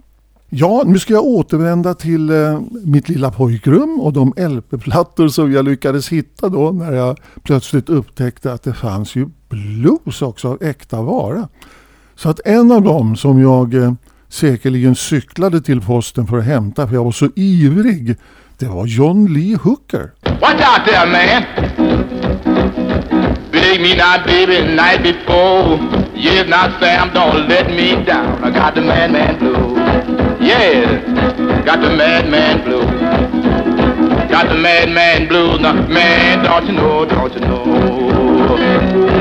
Ja, 0.48 0.82
nu 0.86 0.98
ska 0.98 1.12
jag 1.12 1.24
återvända 1.24 1.94
till 1.94 2.30
eh, 2.30 2.60
mitt 2.84 3.08
lilla 3.08 3.30
pojkrum 3.30 4.00
och 4.00 4.12
de 4.12 4.34
LP-plattor 4.36 5.28
som 5.28 5.52
jag 5.52 5.64
lyckades 5.64 6.08
hitta 6.08 6.48
då 6.48 6.70
när 6.70 6.92
jag 6.92 7.18
plötsligt 7.42 7.88
upptäckte 7.88 8.52
att 8.52 8.62
det 8.62 8.74
fanns 8.74 9.16
ju 9.16 9.28
blues 9.48 10.22
också 10.22 10.48
av 10.48 10.62
äkta 10.62 11.02
vara. 11.02 11.48
Så 12.14 12.28
att 12.28 12.40
en 12.44 12.72
av 12.72 12.82
dem 12.82 13.16
som 13.16 13.40
jag 13.40 13.74
eh, 13.74 13.92
säkerligen 14.32 14.94
cyklade 14.94 15.60
till 15.60 15.80
posten 15.80 16.26
för 16.26 16.38
att 16.38 16.44
hämta 16.44 16.86
för 16.86 16.94
jag 16.94 17.04
var 17.04 17.12
så 17.12 17.28
ivrig, 17.36 18.16
det 18.58 18.66
var 18.66 18.86
John 18.86 19.32
Lee 19.34 19.58
Hooker. 19.62 20.10
Watch 20.40 20.52
out 20.52 20.86
there, 20.86 21.06
man. 21.06 21.42
Big 23.52 23.80
me 23.80 23.94
not, 23.94 24.26
baby, 24.26 24.60
night 24.62 25.02
before. 25.02 25.78
Yes, 26.16 26.48
not 26.48 26.80
Sam, 26.80 27.10
don't 27.14 27.48
let 27.48 27.68
me 27.70 28.04
down. 28.04 28.44
I 28.44 28.50
got 28.50 28.74
the 28.74 28.80
madman 28.80 29.38
blue. 29.38 29.76
Yeah, 30.40 31.64
got 31.64 31.80
the 31.80 31.96
madman 31.96 32.64
blue. 32.64 32.84
Got 34.28 34.48
the 34.48 34.54
madman 34.54 35.28
blue 35.28 35.58
Now, 35.58 35.74
man, 35.74 36.44
don't 36.44 36.66
you 36.66 36.72
know, 36.72 37.04
don't 37.04 37.34
you 37.34 37.40
know? 37.40 39.11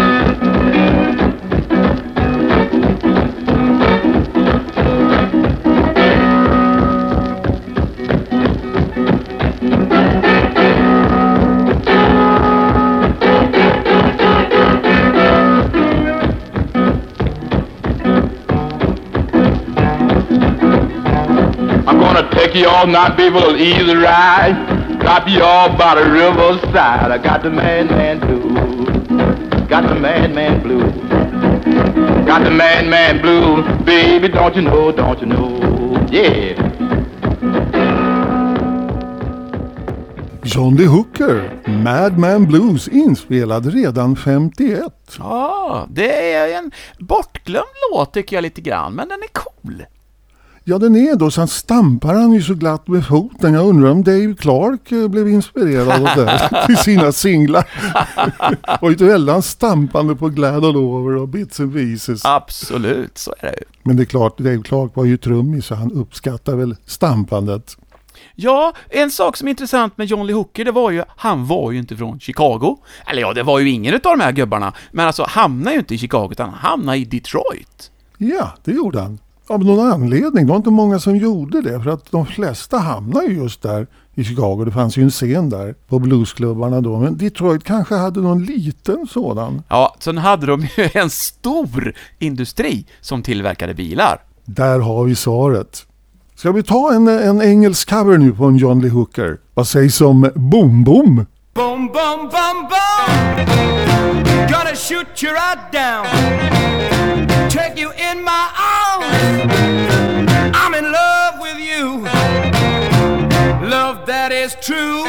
Gonna 22.14 22.30
take 22.32 22.56
you 22.56 22.68
all 22.68 22.88
night, 22.88 23.16
baby, 23.16 23.38
a 23.38 23.56
easy 23.56 23.96
ride. 23.96 25.00
Drop 25.00 25.28
you 25.28 25.42
all 25.42 25.70
by 25.78 25.96
the 25.96 26.10
riverside. 26.10 27.12
I 27.12 27.18
got 27.18 27.42
the 27.42 27.50
madman 27.50 28.20
blue. 28.20 29.68
Got 29.68 29.88
the 29.88 29.96
madman 29.96 30.62
blue. 30.62 30.92
Got 32.26 32.44
the 32.44 32.52
madman 32.52 33.22
blue. 33.22 33.64
Baby, 33.86 34.28
don't 34.28 34.56
you 34.56 34.62
know, 34.62 34.92
don't 34.92 35.20
you 35.22 35.28
know? 35.28 36.08
Yeah. 36.12 36.72
John 40.44 40.76
Lee 40.76 40.86
Hooker, 40.86 41.62
Madman 41.66 42.46
Blues, 42.46 42.88
inspelad 42.88 43.66
redan 43.66 44.16
51. 44.16 44.94
Ja, 45.20 45.88
det 45.90 46.34
är 46.34 46.58
en 46.58 46.72
bortglömd 47.00 47.66
låt 47.92 48.14
tycker 48.14 48.36
jag 48.36 48.44
lite 48.44 48.62
grann, 48.62 48.94
men 48.94 49.08
den 49.08 49.20
är 49.24 49.28
cool. 49.34 49.84
Ja, 50.72 50.78
den 50.78 50.96
är 50.96 51.16
då. 51.16 51.32
Sen 51.32 51.48
stampar 51.48 52.14
han 52.14 52.34
ju 52.34 52.42
så 52.42 52.54
glatt 52.54 52.88
med 52.88 53.06
foten. 53.06 53.54
Jag 53.54 53.68
undrar 53.68 53.92
om 53.92 54.04
Dave 54.04 54.36
Clark 54.40 54.92
eh, 54.92 55.08
blev 55.08 55.30
inspirerad 55.30 55.90
av 55.90 56.02
det 56.02 56.64
till 56.66 56.78
sina 56.78 57.12
singlar. 57.12 57.70
och 58.82 58.92
ett 58.92 59.02
väldans 59.02 59.50
stampande 59.50 60.16
på 60.16 60.30
Glad 60.30 60.66
All 60.66 60.78
Over 60.78 61.16
och 61.16 61.28
Bits 61.28 61.60
and 61.60 61.74
Pieces. 61.74 62.26
Absolut, 62.26 63.18
så 63.18 63.34
är 63.40 63.52
det 63.52 63.58
ju. 63.60 63.66
Men 63.84 63.98
det 63.98 64.04
är 64.04 64.06
klart, 64.06 64.38
Dave 64.38 64.62
Clark 64.64 64.96
var 64.96 65.06
ju 65.06 65.18
trummis 65.18 65.66
så 65.66 65.76
han 65.76 65.92
uppskattar 65.92 66.56
väl 66.56 66.76
stampandet. 66.86 67.78
Ja, 68.36 68.74
en 68.90 69.12
sak 69.12 69.38
som 69.38 69.48
är 69.48 69.50
intressant 69.50 69.98
med 69.98 70.08
John 70.08 70.28
Lee 70.28 70.36
Hooker, 70.36 70.66
det 70.66 70.72
var 70.72 70.92
ju, 70.92 71.04
han 71.08 71.48
var 71.48 71.72
ju 71.72 71.78
inte 71.80 71.98
från 71.98 72.20
Chicago. 72.20 72.78
Eller 73.08 73.22
ja, 73.22 73.34
det 73.34 73.44
var 73.44 73.60
ju 73.60 73.70
ingen 73.70 73.94
av 73.94 74.00
de 74.02 74.20
här 74.20 74.32
gubbarna. 74.32 74.74
Men 74.92 75.08
alltså, 75.08 75.24
hamnade 75.24 75.74
ju 75.74 75.80
inte 75.80 75.96
i 75.96 75.98
Chicago, 75.98 76.30
utan 76.32 76.50
han 76.50 76.60
hamnade 76.60 76.98
i 76.98 77.06
Detroit. 77.06 77.92
Ja, 78.18 78.54
det 78.64 78.72
gjorde 78.72 79.02
han. 79.02 79.20
Av 79.52 79.66
någon 79.66 79.92
anledning. 79.92 80.46
Det 80.46 80.50
var 80.50 80.58
inte 80.58 80.70
många 80.70 81.00
som 81.00 81.16
gjorde 81.16 81.62
det. 81.62 81.82
För 81.82 81.90
att 81.90 82.12
de 82.12 82.26
flesta 82.26 82.78
hamnade 82.78 83.26
ju 83.26 83.36
just 83.36 83.62
där 83.62 83.88
i 84.16 84.24
Chicago. 84.24 84.66
Det 84.66 84.72
fanns 84.72 84.98
ju 84.98 85.04
en 85.04 85.10
scen 85.10 85.50
där 85.50 85.76
på 85.88 86.00
bluesklubbarna 86.00 86.82
då. 86.82 87.00
Men 87.00 87.18
Detroit 87.18 87.64
kanske 87.64 87.96
hade 87.96 88.20
någon 88.20 88.44
liten 88.44 89.08
sådan. 89.08 89.64
Ja, 89.70 89.96
sen 90.00 90.18
hade 90.18 90.46
de 90.46 90.62
ju 90.62 90.90
en 90.94 91.10
stor 91.10 91.94
industri 92.20 92.86
som 93.02 93.24
tillverkade 93.24 93.74
bilar. 93.74 94.22
Där 94.46 94.80
har 94.80 95.04
vi 95.04 95.16
svaret. 95.16 95.86
Ska 96.36 96.52
vi 96.52 96.64
ta 96.64 96.94
en, 96.94 97.08
en 97.08 97.42
engelsk 97.42 97.90
cover 97.90 98.18
nu 98.18 98.32
på 98.32 98.46
en 98.46 98.58
John 98.58 98.82
Lee 98.82 98.92
Hooker? 98.92 99.38
Vad 99.54 99.68
sägs 99.68 100.02
om 100.02 100.30
Boom 100.36 100.84
Boom? 100.84 101.26
Boom, 101.54 101.88
boom, 101.88 102.20
boom, 102.20 102.68
boom. 102.70 103.46
Gonna 104.48 104.76
shoot 104.76 105.24
you 105.24 105.34
right 105.34 105.72
down. 105.72 106.06
Take 107.50 107.82
you 107.82 107.92
in 107.92 108.24
my 108.24 108.48
arms. 108.56 108.71
I'm 110.54 110.74
in 110.74 110.92
love 110.92 111.40
with 111.40 111.58
you. 111.58 112.02
Love 113.68 114.06
that 114.06 114.32
is 114.32 114.56
true. 114.56 115.04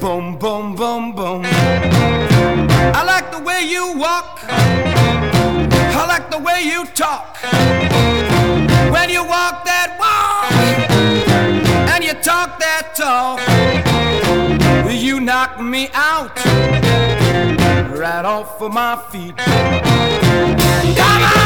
Boom, 0.00 0.38
boom, 0.38 0.74
boom, 0.74 1.12
boom. 1.12 1.42
I 2.94 3.02
like 3.04 3.30
the 3.30 3.40
way 3.40 3.62
you 3.62 3.96
walk. 3.96 4.40
I 4.48 6.06
like 6.06 6.30
the 6.30 6.38
way 6.38 6.62
you 6.62 6.86
talk. 6.86 7.38
When 8.92 9.10
you 9.10 9.24
walk 9.24 9.64
that 9.64 9.96
walk 9.98 10.52
and 11.92 12.04
you 12.04 12.14
talk 12.14 12.58
that 12.58 12.94
talk. 12.94 13.40
You 15.08 15.20
knock 15.20 15.60
me 15.60 15.88
out 15.94 16.36
right 17.98 18.24
off 18.24 18.60
of 18.60 18.72
my 18.72 18.96
feet. 19.10 19.36
Come 20.96 21.22
on 21.22 21.37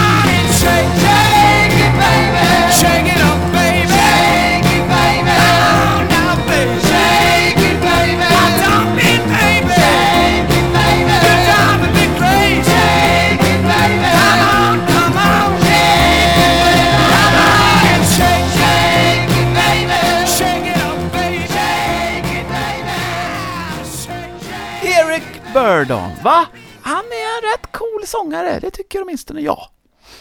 Burdon, 25.55 26.11
va? 26.23 26.47
Han 26.83 27.05
är 27.05 27.37
en 27.37 27.53
rätt 27.53 27.73
cool 27.73 28.07
sångare, 28.07 28.59
det 28.61 28.71
tycker 28.71 29.03
åtminstone 29.03 29.41
jag. 29.41 29.69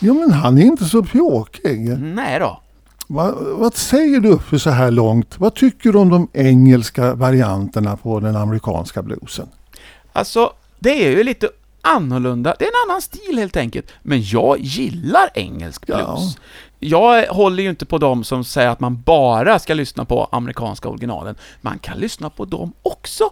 Jo 0.04 0.14
men 0.14 0.32
han 0.32 0.58
är 0.58 0.62
inte 0.66 0.86
så 0.86 1.04
pjåkig. 1.04 2.00
Nej 2.00 2.40
då. 2.40 2.62
Va, 3.08 3.34
vad 3.40 3.76
säger 3.76 4.20
du 4.20 4.40
för 4.40 4.58
så 4.58 4.70
här 4.70 4.92
långt? 4.92 5.40
Vad 5.40 5.54
tycker 5.56 5.92
du 5.92 5.98
om 5.98 6.10
de 6.10 6.28
engelska 6.34 7.14
varianterna 7.16 7.98
på 7.98 8.20
den 8.20 8.36
amerikanska 8.36 9.02
bluesen? 9.02 9.48
Alltså, 10.14 10.54
det 10.80 11.06
är 11.06 11.10
ju 11.18 11.24
lite 11.24 11.50
annorlunda. 11.82 12.56
Det 12.60 12.66
är 12.66 12.70
en 12.70 12.90
annan 12.90 13.02
stil 13.02 13.38
helt 13.38 13.58
enkelt. 13.58 13.88
Men 14.02 14.22
jag 14.24 14.60
gillar 14.60 15.30
engelsk 15.34 15.84
Ja. 15.88 15.96
blues. 15.96 16.38
Jag 16.80 17.28
håller 17.28 17.64
ju 17.64 17.70
inte 17.70 17.86
på 17.86 17.98
dem 17.98 18.24
som 18.24 18.44
säger 18.44 18.70
att 18.70 18.80
man 18.80 19.02
bara 19.02 19.60
ska 19.60 19.74
lyssna 19.74 20.06
på 20.06 20.28
amerikanska 20.32 20.90
originalen. 20.90 21.36
Man 21.62 21.80
kan 21.80 21.98
lyssna 21.98 22.30
på 22.30 22.46
dem 22.46 22.74
också. 22.82 23.24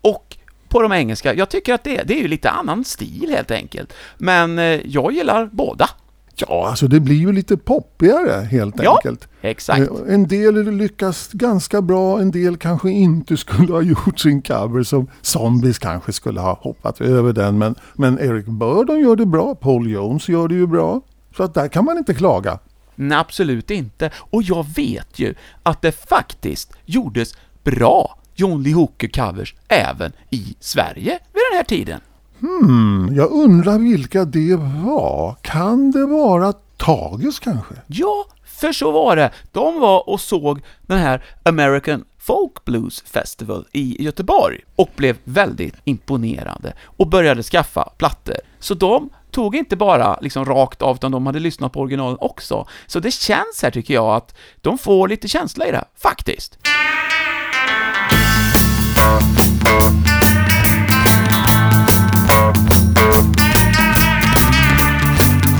Och 0.00 0.36
på 0.68 0.82
de 0.82 0.92
engelska. 0.92 1.34
Jag 1.34 1.48
tycker 1.48 1.74
att 1.74 1.84
det, 1.84 2.02
det 2.02 2.14
är 2.14 2.20
ju 2.22 2.28
lite 2.28 2.50
annan 2.50 2.84
stil 2.84 3.32
helt 3.36 3.50
enkelt. 3.50 3.92
Men 4.18 4.58
eh, 4.58 4.64
jag 4.64 5.12
gillar 5.12 5.48
båda. 5.52 5.88
Ja, 6.36 6.68
alltså 6.68 6.88
det 6.88 7.00
blir 7.00 7.16
ju 7.16 7.32
lite 7.32 7.56
poppigare 7.56 8.40
helt 8.44 8.74
Ja, 8.82 8.96
enkelt. 8.96 9.28
exakt. 9.40 9.80
Eh, 9.80 10.14
En 10.14 10.28
del 10.28 10.70
lyckas 10.70 11.28
ganska 11.32 11.82
bra, 11.82 12.20
en 12.20 12.30
del 12.30 12.56
kanske 12.56 12.90
inte 12.90 13.36
skulle 13.36 13.72
ha 13.72 13.82
gjort 13.82 14.18
sin 14.20 14.42
cover 14.42 14.82
som 14.82 15.06
Zombies 15.22 15.78
kanske 15.78 16.12
skulle 16.12 16.40
ha 16.40 16.58
hoppat 16.62 17.00
över 17.00 17.32
den. 17.32 17.58
Men, 17.58 17.74
men 17.94 18.18
Eric 18.18 18.46
Burdon 18.46 19.00
gör 19.00 19.16
det 19.16 19.26
bra, 19.26 19.54
Paul 19.54 19.90
Jones 19.90 20.28
gör 20.28 20.48
det 20.48 20.54
ju 20.54 20.66
bra. 20.66 21.00
Så 21.36 21.42
att 21.42 21.54
där 21.54 21.68
kan 21.68 21.84
man 21.84 21.98
inte 21.98 22.14
klaga. 22.14 22.58
Nej, 22.94 23.18
absolut 23.18 23.70
inte. 23.70 24.10
Och 24.16 24.42
jag 24.42 24.66
vet 24.76 25.18
ju 25.18 25.34
att 25.62 25.82
det 25.82 25.92
faktiskt 26.08 26.72
gjordes 26.84 27.34
bra 27.64 28.18
John 28.34 28.62
Lee 28.62 28.74
Hooker-covers 28.74 29.54
även 29.68 30.12
i 30.30 30.56
Sverige 30.60 31.10
vid 31.32 31.42
den 31.50 31.56
här 31.56 31.64
tiden. 31.64 32.00
Hmm, 32.42 33.14
jag 33.14 33.30
undrar 33.30 33.78
vilka 33.78 34.24
det 34.24 34.56
var. 34.84 35.36
Kan 35.42 35.90
det 35.90 36.06
vara 36.06 36.52
Tages 36.76 37.38
kanske? 37.38 37.74
Ja, 37.86 38.26
för 38.44 38.72
så 38.72 38.90
var 38.90 39.16
det. 39.16 39.30
De 39.52 39.80
var 39.80 40.08
och 40.08 40.20
såg 40.20 40.60
den 40.82 40.98
här 40.98 41.24
American 41.42 42.04
Folk 42.18 42.64
Blues 42.64 43.02
Festival 43.02 43.66
i 43.72 44.02
Göteborg 44.04 44.60
och 44.76 44.88
blev 44.96 45.16
väldigt 45.24 45.74
imponerade 45.84 46.72
och 46.82 47.08
började 47.08 47.42
skaffa 47.42 47.88
plattor. 47.98 48.36
Så 48.58 48.74
de 48.74 49.10
tog 49.30 49.56
inte 49.56 49.76
bara 49.76 50.18
liksom 50.20 50.44
rakt 50.44 50.82
av, 50.82 50.96
utan 50.96 51.12
de 51.12 51.26
hade 51.26 51.38
lyssnat 51.40 51.72
på 51.72 51.80
originalen 51.80 52.18
också. 52.20 52.66
Så 52.86 53.00
det 53.00 53.10
känns 53.10 53.62
här, 53.62 53.70
tycker 53.70 53.94
jag, 53.94 54.16
att 54.16 54.34
de 54.60 54.78
får 54.78 55.08
lite 55.08 55.28
känsla 55.28 55.66
i 55.66 55.70
det, 55.70 55.84
faktiskt. 55.96 56.58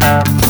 Från 0.03 0.42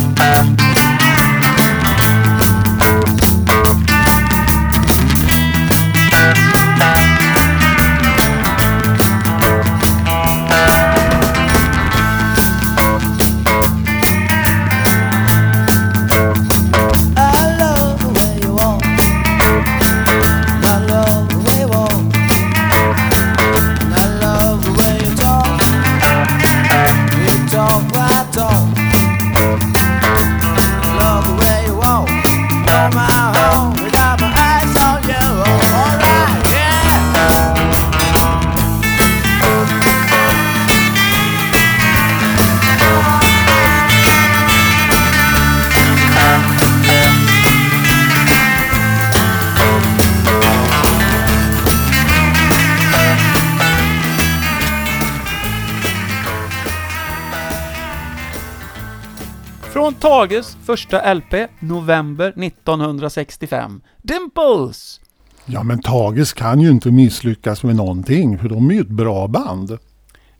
Tages 60.02 60.56
första 60.64 61.14
LP, 61.14 61.34
november 61.60 62.44
1965. 62.44 63.80
Dimples! 64.02 65.00
Ja 65.46 65.62
men 65.62 65.82
Tages 65.82 66.32
kan 66.32 66.60
ju 66.60 66.70
inte 66.70 66.90
misslyckas 66.90 67.62
med 67.62 67.76
någonting 67.76 68.38
för 68.38 68.48
de 68.48 68.70
är 68.70 68.74
ju 68.74 68.80
ett 68.80 68.88
bra 68.88 69.28
band. 69.28 69.78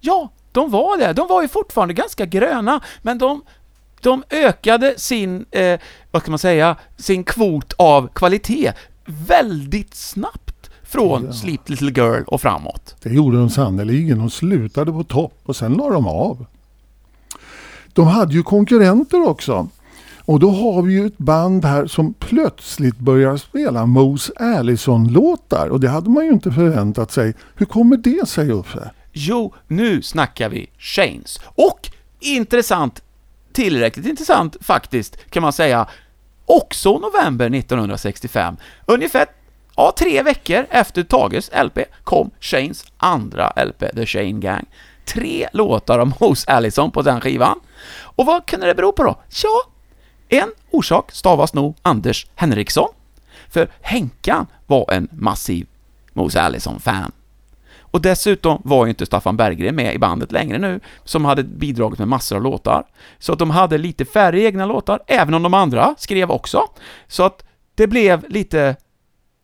Ja, 0.01 0.33
de 0.53 0.71
var 0.71 0.99
det. 0.99 1.13
De 1.13 1.29
var 1.29 1.43
ju 1.43 1.49
fortfarande 1.49 1.95
ganska 1.95 2.27
gröna, 2.27 2.81
men 3.03 3.19
de, 3.19 3.43
de 4.01 4.25
ökade 4.31 4.95
sin, 4.97 5.45
eh, 5.51 5.81
vad 6.11 6.23
ska 6.23 6.31
man 6.31 6.39
säga, 6.39 6.77
sin 6.97 7.25
kvot 7.25 7.73
av 7.79 8.09
kvalitet 8.15 8.73
väldigt 9.05 9.95
snabbt 9.95 10.71
från 10.83 11.25
Ja. 11.25 11.33
Sleep 11.33 11.69
Little 11.69 11.91
Girl 11.91 12.23
och 12.27 12.41
framåt. 12.41 12.97
Det 13.03 13.11
gjorde 13.11 13.37
de 13.39 13.51
sannerligen. 13.51 14.19
De 14.19 14.31
slutade 14.31 14.93
på 14.93 15.05
topp 15.05 15.41
och 15.43 15.57
sen 15.57 15.73
la 15.73 15.91
de 15.91 16.07
av. 16.07 16.47
De 17.93 18.07
hade 18.07 18.35
ju 18.35 18.43
konkurrenter 18.43 19.29
också. 19.29 19.69
Och 20.25 20.41
då 20.41 20.51
har 20.51 20.83
vi 20.83 20.93
ju 20.93 21.07
ett 21.07 21.19
band 21.19 21.65
här 21.65 21.87
som 21.87 22.15
plötsligt 22.15 22.99
börjar 22.99 23.37
spela 23.37 23.87
Mose 23.87 24.33
Allison-låtar. 24.37 25.69
Och 25.69 25.81
det 25.81 25.89
hade 25.89 26.11
man 26.11 26.25
ju 26.25 26.31
inte 26.31 26.51
förväntat 26.51 27.13
sig. 27.13 27.35
Hur 27.55 27.67
kommer 27.67 27.97
det 27.97 28.29
sig 28.29 28.53
Uffe? 28.53 28.91
Jo, 29.13 29.55
nu 29.69 30.03
snackar 30.03 30.49
vi 30.49 30.71
Shanes. 30.79 31.41
Och 31.45 31.91
intressant, 32.21 33.03
tillräckligt 33.53 34.07
intressant 34.07 34.57
faktiskt, 34.61 35.31
kan 35.31 35.43
man 35.43 35.53
säga, 35.53 35.89
också 36.47 36.99
november 36.99 37.55
1965. 37.55 38.57
Ungefär 38.87 39.27
ja, 39.77 39.93
tre 39.99 40.23
veckor 40.23 40.67
efter 40.71 41.03
Tages 41.03 41.51
LP 41.65 41.79
kom 42.05 42.31
Shanes 42.41 42.85
andra 42.97 43.53
LP, 43.67 43.85
The 43.95 44.07
Shane 44.07 44.41
Gang. 44.41 44.67
Tre 45.05 45.49
låtar 45.53 45.99
av 45.99 46.13
Mose 46.21 46.51
Allison 46.51 46.91
på 46.91 47.03
den 47.03 47.21
skivan. 47.21 47.61
Och 47.91 48.27
vad 48.27 48.47
kunde 48.47 48.67
det 48.67 48.75
bero 48.75 48.93
på 48.93 49.05
då? 49.05 49.17
Ja, 49.43 49.63
en 50.29 50.53
orsak 50.71 51.13
stavas 51.13 51.55
nog 51.55 51.77
Anders 51.83 52.27
Henriksson. 52.35 52.89
För 53.49 53.71
Henkan 53.81 54.47
var 54.67 54.93
en 54.93 55.09
massiv 55.13 55.67
Mose 56.13 56.41
Allison-fan. 56.41 57.13
Och 57.81 58.01
dessutom 58.01 58.63
var 58.65 58.87
ju 58.87 58.91
inte 58.91 59.07
Staffan 59.07 59.37
Berggren 59.37 59.75
med 59.75 59.95
i 59.95 59.99
bandet 59.99 60.33
längre 60.33 60.59
nu, 60.59 60.81
som 61.05 61.25
hade 61.25 61.43
bidragit 61.43 61.99
med 61.99 62.09
massor 62.09 62.37
av 62.37 62.43
låtar. 62.43 62.85
Så 63.19 63.33
att 63.33 63.39
de 63.39 63.51
hade 63.51 63.79
lite 63.79 64.05
färre 64.05 64.41
egna 64.41 64.67
låtar, 64.67 65.01
även 65.07 65.35
om 65.35 65.43
de 65.43 65.55
andra 65.55 65.95
skrev 65.99 66.31
också. 66.31 66.63
Så 67.09 67.23
att 67.23 67.45
det 67.75 67.87
blev 67.87 68.29
lite 68.29 68.77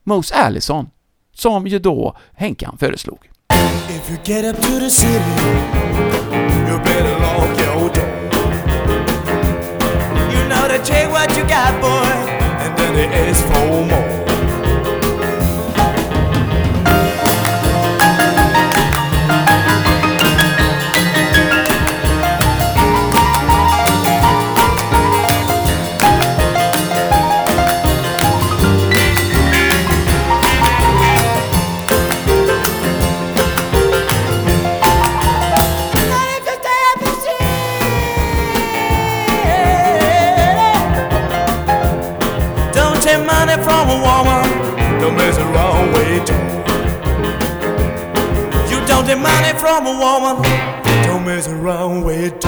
Mose 0.05 0.35
Allison, 0.35 0.91
som 1.35 1.67
ju 1.67 1.79
då 1.79 2.17
Henkan 2.33 2.79
föreslog. 2.79 3.19
Know 10.69 10.85
take 10.85 11.09
what 11.09 11.35
you 11.35 11.45
got, 11.49 11.81
boy, 11.81 11.89
and 11.89 12.77
then 12.77 12.95
they 12.95 13.07
ask 13.07 13.43
for 13.47 13.87
more. 13.87 14.08
Take 49.19 49.23
money 49.23 49.59
from 49.59 49.87
a 49.87 49.99
woman. 49.99 50.43
Don't 51.05 51.25
mess 51.25 51.49
around 51.49 52.05
with 52.05 52.35
it. 52.35 52.41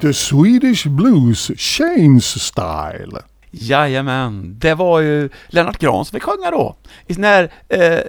The 0.00 0.14
Swedish 0.14 0.86
Blues 0.86 1.50
Shanes 1.56 2.42
Style. 2.42 3.22
Jajamän, 3.50 4.58
det 4.58 4.74
var 4.74 5.00
ju 5.00 5.28
Lennart 5.48 5.78
Grahn 5.78 6.04
som 6.04 6.16
fick 6.16 6.22
sjunga 6.22 6.50
då. 6.50 6.76
När 7.06 7.52
eh, 7.68 8.00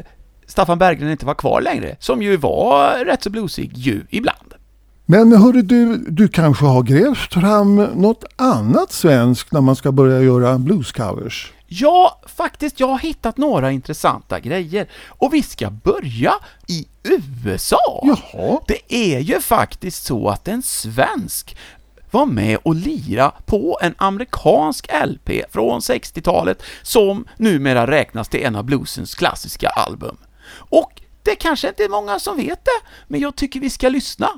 Staffan 0.47 0.79
Berggren 0.79 1.11
inte 1.11 1.25
var 1.25 1.33
kvar 1.33 1.61
längre, 1.61 1.95
som 1.99 2.21
ju 2.21 2.37
var 2.37 3.05
rätt 3.05 3.23
så 3.23 3.29
bluesig 3.29 3.77
ju 3.77 4.05
ibland. 4.09 4.53
Men 5.11 5.33
hörru 5.33 5.61
du, 5.61 5.97
du 5.97 6.27
kanske 6.27 6.65
har 6.65 6.83
grävt 6.83 7.33
fram 7.33 7.75
något 7.75 8.23
annat 8.35 8.91
svenskt 8.91 9.51
när 9.51 9.61
man 9.61 9.75
ska 9.75 9.91
börja 9.91 10.21
göra 10.21 10.57
bluescovers? 10.57 11.53
Ja, 11.67 12.21
faktiskt, 12.27 12.79
jag 12.79 12.87
har 12.87 12.99
hittat 12.99 13.37
några 13.37 13.71
intressanta 13.71 14.39
grejer. 14.39 14.89
Och 15.07 15.33
vi 15.33 15.43
ska 15.43 15.69
börja 15.69 16.33
i 16.67 16.87
USA. 17.03 18.03
Jaha. 18.03 18.59
Det 18.67 19.13
är 19.13 19.19
ju 19.19 19.41
faktiskt 19.41 20.05
så 20.05 20.29
att 20.29 20.47
en 20.47 20.61
svensk 20.61 21.57
var 22.11 22.25
med 22.25 22.57
och 22.63 22.75
lira 22.75 23.31
på 23.45 23.79
en 23.81 23.95
amerikansk 23.97 24.89
LP 25.05 25.29
från 25.51 25.79
60-talet 25.79 26.63
som 26.81 27.25
numera 27.37 27.87
räknas 27.87 28.29
till 28.29 28.43
en 28.43 28.55
av 28.55 28.63
bluesens 28.63 29.15
klassiska 29.15 29.69
album. 29.69 30.17
Och 30.53 31.01
det 31.23 31.35
kanske 31.35 31.67
inte 31.67 31.83
är 31.83 31.89
många 31.89 32.19
som 32.19 32.37
vet 32.37 32.65
det, 32.65 32.87
men 33.07 33.19
jag 33.19 33.35
tycker 33.35 33.59
vi 33.59 33.69
ska 33.69 33.89
lyssna. 33.89 34.29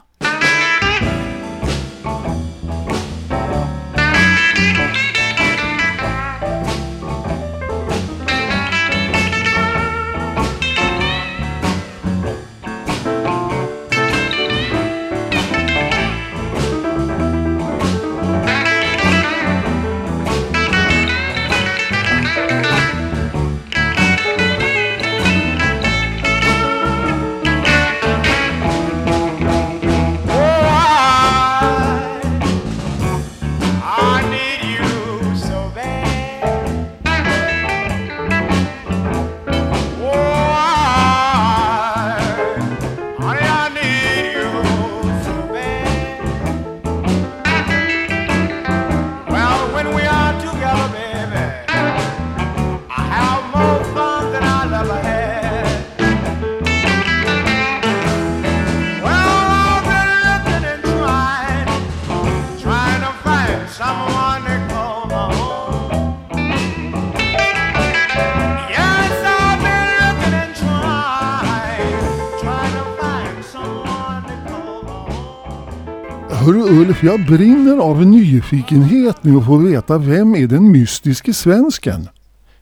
Ulf, 76.91 77.03
jag 77.03 77.25
brinner 77.25 77.77
av 77.77 78.05
nyfikenhet 78.05 79.23
nu 79.23 79.37
att 79.37 79.45
få 79.45 79.57
veta 79.57 79.97
vem 79.97 80.35
är 80.35 80.47
den 80.47 80.71
mystiske 80.71 81.33
svensken? 81.33 82.09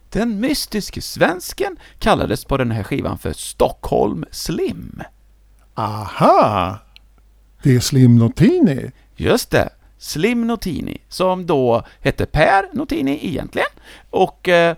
Den 0.09 0.39
mystiske 0.39 1.01
svensken 1.01 1.77
kallades 1.99 2.45
på 2.45 2.57
den 2.57 2.71
här 2.71 2.83
skivan 2.83 3.17
för 3.17 3.33
Stockholm 3.33 4.25
Slim. 4.31 5.01
Aha! 5.73 6.77
Det 7.63 7.75
är 7.75 7.79
Slim 7.79 8.15
Notini. 8.15 8.91
Just 9.15 9.51
det, 9.51 9.69
Slim 9.97 10.47
Notini, 10.47 10.97
som 11.07 11.45
då 11.45 11.85
hette 11.99 12.25
Per 12.25 12.69
Notini 12.73 13.19
egentligen, 13.27 13.69
och 14.09 14.47
eh, 14.49 14.75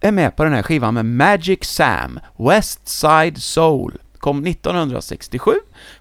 är 0.00 0.12
med 0.12 0.36
på 0.36 0.44
den 0.44 0.52
här 0.52 0.62
skivan 0.62 0.94
med 0.94 1.04
Magic 1.06 1.64
Sam, 1.64 2.20
West 2.38 2.88
Side 2.88 3.42
Soul, 3.42 3.98
kom 4.18 4.46
1967 4.46 5.52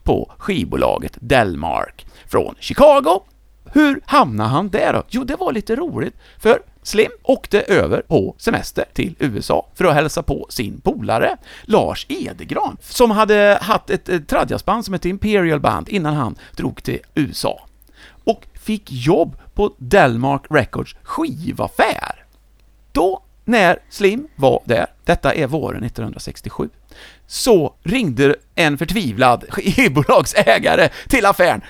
på 0.03 0.31
skivbolaget 0.37 1.17
Delmark 1.21 2.05
från 2.31 2.55
Chicago. 2.59 3.23
Hur 3.73 4.01
hamnade 4.05 4.49
han 4.49 4.69
där 4.69 4.93
då? 4.93 5.03
Jo, 5.09 5.23
det 5.23 5.35
var 5.35 5.51
lite 5.51 5.75
roligt, 5.75 6.15
för 6.39 6.61
Slim 6.83 7.11
åkte 7.23 7.61
över 7.61 8.01
på 8.01 8.35
semester 8.37 8.85
till 8.93 9.15
USA 9.19 9.67
för 9.75 9.85
att 9.85 9.93
hälsa 9.93 10.23
på 10.23 10.47
sin 10.49 10.81
polare 10.81 11.37
Lars 11.63 12.05
Edegran, 12.09 12.77
som 12.81 13.11
hade 13.11 13.59
haft 13.61 13.89
ett, 13.89 14.09
ett 14.09 14.27
tradjazzband 14.27 14.85
som 14.85 14.93
hette 14.93 15.09
Imperial 15.09 15.59
Band 15.59 15.89
innan 15.89 16.13
han 16.15 16.35
drog 16.55 16.83
till 16.83 16.99
USA. 17.15 17.67
Och 18.23 18.47
fick 18.53 18.91
jobb 18.91 19.37
på 19.53 19.73
Delmark 19.77 20.41
Records 20.49 20.95
skivaffär. 21.03 22.25
Då, 22.91 23.23
när 23.45 23.79
Slim 23.89 24.27
var 24.35 24.61
där, 24.65 24.85
detta 25.05 25.33
är 25.33 25.47
våren 25.47 25.83
1967, 25.83 26.69
så 27.27 27.73
ringde 27.83 28.35
en 28.55 28.77
förtvivlad 28.77 29.45
skivbolagsägare 29.49 30.89
till 31.09 31.25
affären. 31.25 31.61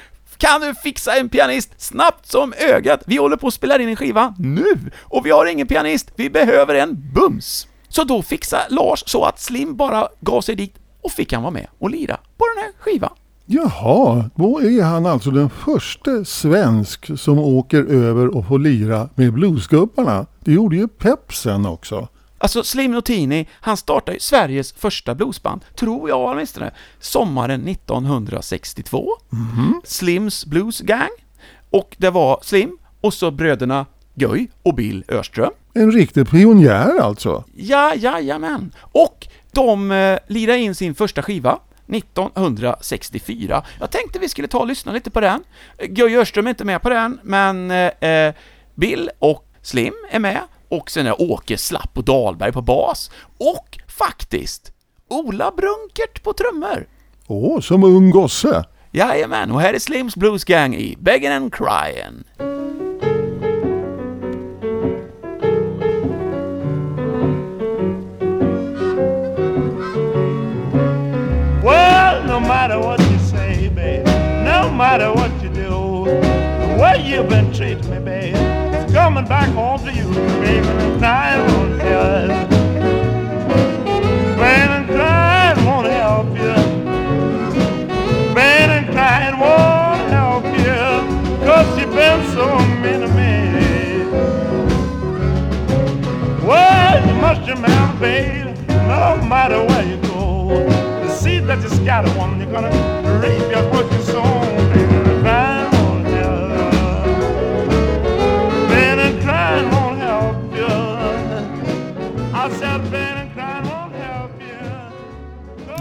Kan 0.41 0.61
du 0.61 0.73
fixa 0.75 1.15
en 1.15 1.29
pianist 1.29 1.69
snabbt 1.77 2.25
som 2.25 2.53
ögat? 2.57 3.03
Vi 3.05 3.17
håller 3.17 3.37
på 3.37 3.47
att 3.47 3.53
spela 3.53 3.79
in 3.79 3.89
en 3.89 3.95
skiva 3.95 4.35
nu, 4.37 4.91
och 4.99 5.25
vi 5.25 5.31
har 5.31 5.45
ingen 5.45 5.67
pianist, 5.67 6.11
vi 6.15 6.29
behöver 6.29 6.75
en 6.75 7.11
bums. 7.13 7.67
Så 7.87 8.03
då 8.03 8.21
fixade 8.21 8.63
Lars 8.69 9.03
så 9.05 9.23
att 9.23 9.39
Slim 9.39 9.75
bara 9.75 10.07
gav 10.19 10.41
sig 10.41 10.55
dit 10.55 10.75
och 11.01 11.11
fick 11.11 11.33
han 11.33 11.43
vara 11.43 11.53
med 11.53 11.67
och 11.79 11.89
lira 11.89 12.17
på 12.37 12.45
den 12.55 12.63
här 12.63 12.71
skivan. 12.79 13.13
Jaha, 13.45 14.29
då 14.35 14.61
är 14.61 14.83
han 14.83 15.05
alltså 15.05 15.31
den 15.31 15.49
första 15.49 16.25
svensk 16.25 17.19
som 17.19 17.39
åker 17.39 17.83
över 17.83 18.37
och 18.37 18.47
får 18.47 18.59
lira 18.59 19.09
med 19.15 19.33
bluesgubbarna. 19.33 20.25
Det 20.39 20.51
gjorde 20.51 20.75
ju 20.75 20.87
Pepsen 20.87 21.65
också. 21.65 22.07
Alltså 22.41 22.63
Slim 22.63 22.91
Notini, 22.91 23.47
han 23.51 23.77
startade 23.77 24.13
ju 24.13 24.19
Sveriges 24.19 24.73
första 24.73 25.15
bluesband, 25.15 25.65
tror 25.75 26.09
jag 26.09 26.31
åtminstone, 26.31 26.71
sommaren 26.99 27.67
1962. 27.67 29.07
Slims 29.83 30.45
Blues 30.45 30.79
Gang. 30.79 31.09
Och 31.69 31.95
det 31.97 32.09
var 32.09 32.39
Slim, 32.41 32.77
och 33.01 33.13
så 33.13 33.31
bröderna 33.31 33.85
Göj 34.13 34.49
och 34.63 34.75
Bill 34.75 35.03
Örström. 35.07 35.51
En 35.73 35.91
riktig 35.91 36.29
pionjär 36.29 36.99
alltså. 37.01 37.43
Ja, 37.55 37.95
jajamän. 37.95 38.71
Och 38.79 39.27
de 39.51 39.91
eh, 39.91 40.19
lirade 40.27 40.59
in 40.59 40.75
sin 40.75 40.95
första 40.95 41.21
skiva 41.21 41.59
1964. 41.87 43.63
Jag 43.79 43.91
tänkte 43.91 44.19
vi 44.19 44.29
skulle 44.29 44.47
ta 44.47 44.59
och 44.59 44.67
lyssna 44.67 44.91
lite 44.91 45.11
på 45.11 45.19
den. 45.19 45.43
Göj 45.89 46.17
Örström 46.17 46.45
är 46.45 46.49
inte 46.49 46.65
med 46.65 46.81
på 46.81 46.89
den, 46.89 47.19
men 47.23 47.71
eh, 47.71 48.09
eh, 48.09 48.33
Bill 48.75 49.09
och 49.19 49.47
Slim 49.61 49.93
är 50.11 50.19
med. 50.19 50.41
Och 50.71 50.91
sen 50.91 51.07
är 51.07 51.21
Åke 51.21 51.57
Slapp 51.57 51.89
och 51.93 52.03
Dahlberg 52.03 52.51
på 52.51 52.61
bas. 52.61 53.11
Och 53.37 53.79
faktiskt 53.87 54.71
Ola 55.09 55.51
Brunkert 55.51 56.23
på 56.23 56.33
trummor. 56.33 56.87
Åh, 57.27 57.59
som 57.59 57.83
ung 57.83 58.09
gosse. 58.09 58.65
Jajamän, 58.91 59.51
och 59.51 59.61
här 59.61 59.73
är 59.73 59.79
Slims 59.79 60.15
Blues 60.15 60.43
Gang 60.43 60.75
i 60.75 60.97
Beggin' 60.99 61.31
and 61.31 61.53
Cryin'. 61.53 62.23
Well, 71.63 72.23
no 72.27 72.39
matter 72.39 72.77
what 72.79 72.99
you 72.99 73.19
say, 73.19 73.69
babe, 73.69 74.05
no 74.45 74.69
matter 74.69 75.09
what 75.13 75.31
you 75.43 75.49
do, 75.49 76.05
the 76.05 76.77
way 76.81 76.97
you've 77.05 77.29
been 77.29 77.53
treating 77.53 77.89
me, 77.89 77.99
babe, 77.99 78.50
coming 79.01 79.25
back 79.25 79.49
home 79.55 79.79
to 79.83 79.91
you, 79.91 80.07
baby, 80.39 80.67
and 80.67 80.99
crying 80.99 81.41
won't 81.47 81.81
help. 81.81 82.51
And 84.39 84.87
crying 84.89 85.65
won't 85.65 85.87
help 85.87 86.27
you. 86.37 86.55
And 88.37 88.85
crying 88.93 89.39
won't 89.39 90.01
help 90.17 90.45
you, 90.45 90.81
cause 91.43 91.79
you've 91.79 91.95
been 91.95 92.19
so 92.35 92.45
mean 92.83 92.99
to 93.01 93.07
me. 93.19 93.33
Well, 96.45 97.07
you 97.07 97.15
must 97.25 97.41
remember, 97.49 97.99
babe, 97.99 98.55
no 98.67 99.19
matter 99.27 99.63
where 99.63 99.83
you 99.83 99.97
go, 100.03 100.49
the 101.01 101.09
seed 101.09 101.47
that 101.47 101.59
you 101.63 101.69
scatter, 101.69 102.13
woman, 102.19 102.39
you're 102.39 102.51
gonna 102.51 102.69
reap 103.19 103.49
just 103.49 103.67
what 103.73 103.91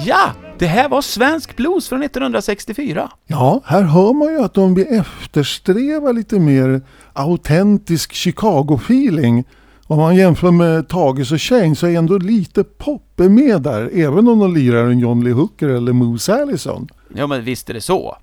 Ja, 0.04 0.32
det 0.58 0.66
här 0.66 0.88
var 0.88 1.02
svensk 1.02 1.56
blues 1.56 1.88
från 1.88 2.02
1964. 2.02 3.10
Ja, 3.26 3.60
här 3.64 3.82
hör 3.82 4.12
man 4.12 4.28
ju 4.28 4.42
att 4.42 4.54
de 4.54 4.74
vill 4.74 4.86
eftersträva 4.90 6.12
lite 6.12 6.38
mer 6.38 6.82
autentisk 7.12 8.12
Chicago-feeling. 8.12 9.44
Om 9.86 9.98
man 9.98 10.16
jämför 10.16 10.50
med 10.50 10.88
Tages 10.88 11.32
och 11.32 11.42
Shane 11.42 11.76
så 11.76 11.86
är 11.86 11.98
ändå 11.98 12.18
lite 12.18 12.64
pop 12.64 13.18
med 13.18 13.62
där, 13.62 13.90
även 13.94 14.28
om 14.28 14.38
de 14.38 14.54
lirar 14.54 14.84
en 14.84 14.98
John 14.98 15.24
Lee 15.24 15.32
Hooker 15.32 15.68
eller 15.68 15.92
Moose 15.92 16.42
Allison. 16.42 16.88
Ja, 17.14 17.26
men 17.26 17.44
visst 17.44 17.70
är 17.70 17.74
det 17.74 17.80
så. 17.80 18.16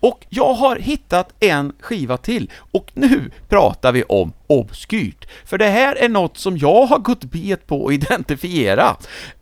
Och 0.00 0.26
jag 0.28 0.54
har 0.54 0.76
hittat 0.76 1.34
en 1.40 1.72
skiva 1.80 2.16
till, 2.16 2.50
och 2.72 2.92
nu 2.94 3.30
pratar 3.48 3.92
vi 3.92 4.02
om 4.02 4.32
obskyrt. 4.46 5.28
För 5.44 5.58
det 5.58 5.68
här 5.68 5.96
är 5.96 6.08
något 6.08 6.38
som 6.38 6.58
jag 6.58 6.86
har 6.86 6.98
gått 6.98 7.24
bet 7.24 7.66
på 7.66 7.86
att 7.86 7.92
identifiera. 7.92 8.96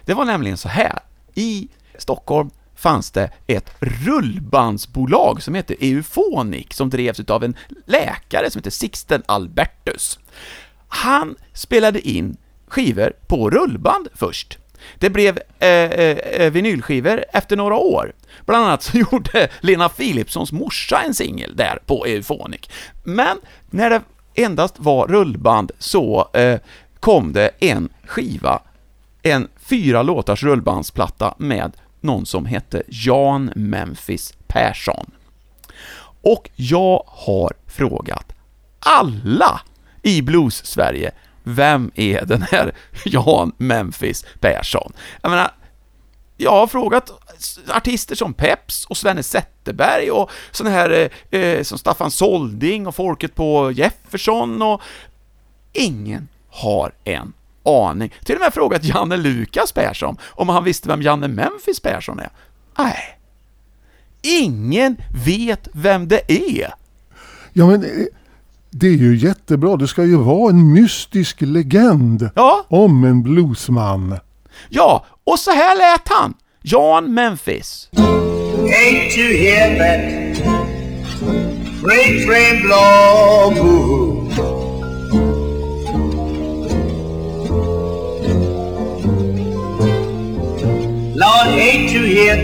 Det 0.04 0.14
var 0.14 0.24
nämligen 0.24 0.56
så 0.56 0.68
här. 0.68 0.98
I 1.34 1.68
Stockholm 1.98 2.50
fanns 2.74 3.10
det 3.10 3.30
ett 3.46 3.70
rullbandsbolag 3.80 5.42
som 5.42 5.54
hette 5.54 5.74
Eufonic, 5.80 6.66
som 6.70 6.90
drevs 6.90 7.20
av 7.20 7.44
en 7.44 7.56
läkare 7.86 8.50
som 8.50 8.58
hette 8.58 8.70
Sixten 8.70 9.22
Albertus. 9.26 10.18
Han 10.88 11.36
spelade 11.52 12.08
in 12.08 12.36
skivor 12.66 13.12
på 13.26 13.50
rullband 13.50 14.08
först. 14.14 14.58
Det 14.98 15.10
blev 15.10 15.38
eh, 15.58 15.68
eh, 15.68 16.18
eh 16.18 16.52
vinylskivor 16.52 17.24
efter 17.32 17.56
några 17.56 17.76
år. 17.76 18.12
Bland 18.46 18.64
annat 18.64 18.82
så 18.82 18.98
gjorde 19.12 19.48
Lena 19.60 19.88
Philipssons 19.88 20.52
morsa 20.52 21.02
en 21.02 21.14
singel 21.14 21.56
där 21.56 21.78
på 21.86 22.06
Euphonic. 22.06 22.60
Men 23.04 23.38
när 23.70 23.90
det 23.90 24.02
endast 24.34 24.74
var 24.78 25.06
rullband 25.06 25.72
så 25.78 26.28
eh, 26.32 26.60
kom 27.00 27.32
det 27.32 27.50
en 27.60 27.88
skiva, 28.06 28.62
en 29.22 29.48
fyra 29.56 30.02
låtars 30.02 30.42
rullbandsplatta 30.42 31.34
med 31.38 31.72
någon 32.00 32.26
som 32.26 32.46
hette 32.46 32.82
Jan 32.88 33.52
Memphis 33.56 34.34
Persson. 34.46 35.10
Och 36.22 36.50
jag 36.56 37.04
har 37.06 37.52
frågat 37.66 38.32
alla 38.78 39.60
i 40.02 40.22
Blues-Sverige, 40.22 41.10
vem 41.42 41.90
är 41.94 42.24
den 42.24 42.42
här 42.42 42.72
Jan 43.04 43.52
Memphis 43.56 44.24
Persson? 44.40 44.92
Jag 45.22 45.30
menar, 45.30 45.50
jag 46.36 46.50
har 46.50 46.66
frågat 46.66 47.10
artister 47.68 48.14
som 48.14 48.34
Peps 48.34 48.86
och 48.86 48.96
Svenne 48.96 49.22
Zetterberg 49.22 50.10
och 50.10 50.30
sådana 50.50 50.76
här 50.76 51.10
eh, 51.30 51.40
eh, 51.40 51.62
som 51.62 51.78
Staffan 51.78 52.10
Solding 52.10 52.86
och 52.86 52.94
folket 52.94 53.34
på 53.34 53.72
Jefferson 53.72 54.62
och 54.62 54.82
ingen 55.72 56.28
har 56.50 56.92
en 57.04 57.32
aning. 57.64 58.12
Till 58.24 58.34
och 58.34 58.40
med 58.40 58.54
frågat 58.54 58.84
Janne 58.84 59.16
Lukas 59.16 59.72
Persson 59.72 60.16
om 60.30 60.48
han 60.48 60.64
visste 60.64 60.88
vem 60.88 61.02
Janne 61.02 61.28
Memphis 61.28 61.80
Persson 61.80 62.18
är. 62.18 62.28
Nej. 62.78 63.18
Ingen 64.22 64.96
vet 65.26 65.68
vem 65.72 66.08
det 66.08 66.32
är. 66.32 66.74
Ja 67.52 67.66
men 67.66 67.84
eh, 67.84 67.90
det 68.70 68.86
är 68.86 68.90
ju 68.96 69.16
jättebra, 69.16 69.76
det 69.76 69.88
ska 69.88 70.04
ju 70.04 70.16
vara 70.16 70.50
en 70.50 70.72
mystisk 70.72 71.36
legend 71.40 72.30
Ja, 72.34 72.66
om 72.68 73.04
en 73.04 73.22
bluesman. 73.22 74.18
ja, 74.68 75.04
och 75.24 75.38
så 75.38 75.50
här 75.50 75.76
lät 75.76 76.08
han. 76.08 76.34
Jan 76.62 77.14
Memphis. 77.14 77.88
Hate 77.92 79.10
to 79.14 79.20
hear 79.20 79.78
that 79.78 80.36
freight 81.80 82.26
train 82.26 82.62
blow 82.62 83.54
boo. 83.54 84.61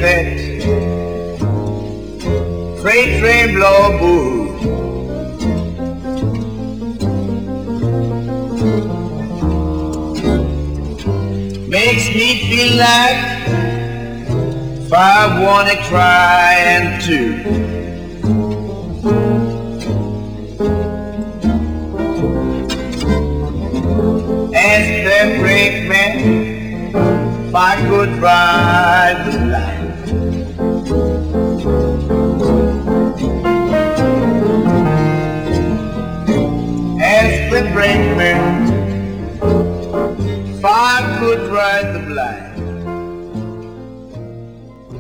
To 0.00 0.06
hear 0.06 0.24
that 0.24 0.38
freight 2.80 3.20
train 3.20 3.54
blow 3.54 3.98
boo. 3.98 4.48
Makes 11.68 12.08
me 12.14 12.28
feel 12.48 12.76
like 12.78 13.18
if 14.80 14.92
I 14.92 15.42
wanna 15.42 15.76
cry 15.88 16.54
and 16.58 17.02
two. 17.02 17.34
As 24.54 24.84
the 25.04 25.20
great 25.38 25.88
man, 25.88 26.92
my 27.50 27.76
and 37.59 37.75
break 37.75 38.16
men. 38.16 38.66
Five 40.62 41.18
could 41.18 41.40
ride 41.53 41.92
the 41.94 42.01
blind. 42.07 42.49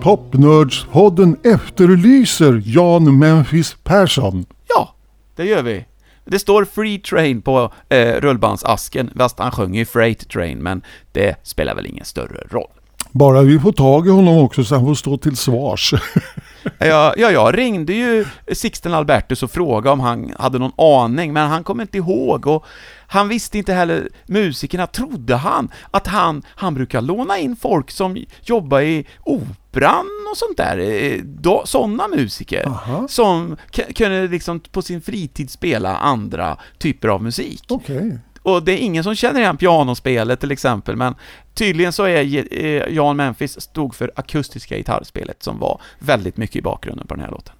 Popnördspodden 0.02 1.36
efterlyser 1.44 2.62
Jan 2.64 3.18
Memphis 3.18 3.76
Persson. 3.84 4.46
Ja, 4.68 4.94
det 5.36 5.44
gör 5.44 5.62
vi. 5.62 5.84
Det 6.24 6.38
står 6.38 6.64
Free 6.64 6.98
Train 6.98 7.42
på 7.42 7.72
eh, 7.88 8.20
rullbandsasken, 8.20 9.10
fast 9.16 9.38
han 9.38 9.50
sjöng 9.50 9.74
ju 9.74 9.84
Freight 9.84 10.28
Train, 10.28 10.58
men 10.58 10.82
det 11.12 11.36
spelar 11.42 11.74
väl 11.74 11.86
ingen 11.86 12.04
större 12.04 12.46
roll. 12.50 12.70
Bara 13.18 13.42
vi 13.42 13.58
får 13.58 13.72
tag 13.72 14.06
i 14.06 14.10
honom 14.10 14.38
också 14.38 14.64
så 14.64 14.74
han 14.74 14.86
får 14.86 14.94
stå 14.94 15.16
till 15.16 15.36
svars. 15.36 15.94
Ja, 16.78 17.14
ja, 17.16 17.30
jag 17.30 17.58
ringde 17.58 17.92
ju 17.92 18.26
Sixten 18.52 18.94
Albertus 18.94 19.42
och 19.42 19.50
frågade 19.50 19.90
om 19.90 20.00
han 20.00 20.34
hade 20.38 20.58
någon 20.58 20.72
aning, 20.76 21.32
men 21.32 21.50
han 21.50 21.64
kom 21.64 21.80
inte 21.80 21.98
ihåg 21.98 22.46
och 22.46 22.64
han 23.06 23.28
visste 23.28 23.58
inte 23.58 23.72
heller, 23.72 24.08
musikerna 24.26 24.86
trodde 24.86 25.36
han, 25.36 25.68
att 25.90 26.06
han, 26.06 26.42
han 26.46 26.74
brukar 26.74 27.00
låna 27.00 27.38
in 27.38 27.56
folk 27.56 27.90
som 27.90 28.24
jobbar 28.42 28.80
i 28.80 29.06
operan 29.24 30.06
och 30.30 30.36
sånt 30.36 30.56
där, 30.56 30.78
eh, 30.78 31.22
då, 31.24 31.62
sådana 31.66 32.08
musiker, 32.08 32.66
Aha. 32.66 33.08
som 33.08 33.56
kunde 33.94 34.28
liksom 34.28 34.60
på 34.60 34.82
sin 34.82 35.00
fritid 35.00 35.50
spela 35.50 35.96
andra 35.96 36.56
typer 36.78 37.08
av 37.08 37.22
musik. 37.22 37.64
Okej. 37.68 38.18
Och 38.48 38.62
det 38.62 38.72
är 38.72 38.76
ingen 38.76 39.04
som 39.04 39.14
känner 39.14 39.40
igen 39.40 39.56
pianospelet 39.56 40.40
till 40.40 40.50
exempel, 40.50 40.96
men 40.96 41.14
tydligen 41.54 41.92
så 41.92 42.04
är 42.04 42.54
eh, 42.64 42.94
Jan 42.94 43.16
Memphis 43.16 43.60
stod 43.60 43.94
för 43.94 44.12
akustiska 44.16 44.76
gitarrspelet 44.76 45.42
som 45.42 45.58
var 45.58 45.80
väldigt 45.98 46.36
mycket 46.36 46.56
i 46.56 46.62
bakgrunden 46.62 47.06
på 47.06 47.14
den 47.14 47.24
här 47.24 47.30
låten. 47.30 47.54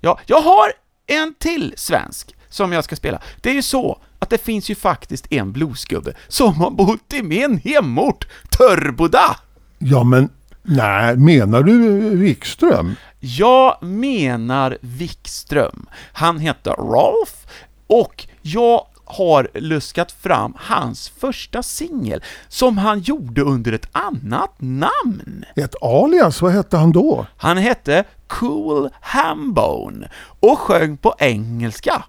Ja, 0.00 0.18
jag 0.26 0.40
har 0.40 0.72
en 1.06 1.34
till 1.38 1.74
svensk 1.76 2.34
som 2.48 2.72
jag 2.72 2.84
ska 2.84 2.96
spela. 2.96 3.22
Det 3.40 3.50
är 3.50 3.54
ju 3.54 3.62
så 3.62 3.98
att 4.18 4.30
det 4.30 4.38
finns 4.38 4.70
ju 4.70 4.74
faktiskt 4.74 5.32
en 5.32 5.52
bluesgubbe 5.52 6.14
som 6.28 6.54
har 6.54 6.70
bott 6.70 7.12
i 7.12 7.22
min 7.22 7.58
hemort, 7.64 8.28
Törboda! 8.58 9.36
Ja 9.78 10.04
men, 10.04 10.28
nej, 10.62 11.16
menar 11.16 11.62
du 11.62 12.00
Wikström? 12.16 12.94
Jag 13.20 13.82
menar 13.82 14.78
Wikström. 14.80 15.86
Han 16.12 16.38
heter 16.38 16.72
Rolf 16.72 17.46
och 17.86 18.26
jag 18.42 18.86
har 19.12 19.48
luskat 19.54 20.12
fram 20.12 20.54
hans 20.56 21.08
första 21.08 21.62
singel 21.62 22.22
som 22.48 22.78
han 22.78 23.00
gjorde 23.00 23.42
under 23.42 23.72
ett 23.72 23.88
annat 23.92 24.54
namn. 24.58 25.44
Ett 25.56 25.74
alias, 25.82 26.42
vad 26.42 26.52
hette 26.52 26.76
han 26.76 26.92
då? 26.92 27.26
Han 27.36 27.56
hette 27.56 28.04
Cool 28.26 28.88
Hambone 29.00 30.10
och 30.40 30.58
sjöng 30.58 30.96
på 30.96 31.14
engelska. 31.18 32.04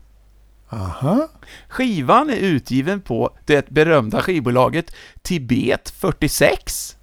Aha. 0.69 1.27
Skivan 1.67 2.29
är 2.29 2.35
utgiven 2.35 3.01
på 3.01 3.29
det 3.45 3.69
berömda 3.69 4.21
skivbolaget 4.21 4.95
Tibet 5.21 5.89
46. 5.89 6.95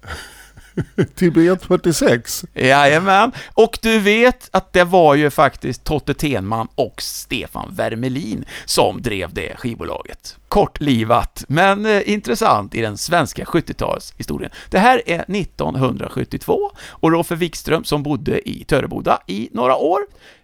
Tibet 1.15 1.63
46. 1.63 2.45
Jajamän, 2.53 3.31
och 3.53 3.79
du 3.81 3.99
vet 3.99 4.49
att 4.51 4.73
det 4.73 4.83
var 4.83 5.15
ju 5.15 5.29
faktiskt 5.29 5.83
Totte 5.83 6.13
Tenman 6.13 6.67
och 6.75 7.01
Stefan 7.01 7.73
Wermelin 7.75 8.45
som 8.65 9.01
drev 9.01 9.33
det 9.33 9.55
skivbolaget. 9.57 10.37
Kortlivat, 10.47 11.43
men 11.47 11.85
eh, 11.85 12.09
intressant 12.09 12.75
i 12.75 12.81
den 12.81 12.97
svenska 12.97 13.43
70-talshistorien. 13.43 14.49
Det 14.69 14.79
här 14.79 15.01
är 15.05 15.19
1972 15.19 16.71
och 16.89 17.11
Roffe 17.11 17.35
Wikström 17.35 17.83
som 17.83 18.03
bodde 18.03 18.49
i 18.49 18.63
Töreboda 18.63 19.19
i 19.27 19.49
några 19.51 19.75
år 19.75 19.99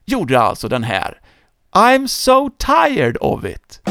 gjorde 0.05 0.39
alltså 0.39 0.67
den 0.67 0.83
här 0.83 1.21
I'm 1.71 2.07
so 2.07 2.49
tired 2.49 3.17
of 3.21 3.45
it. 3.45 3.81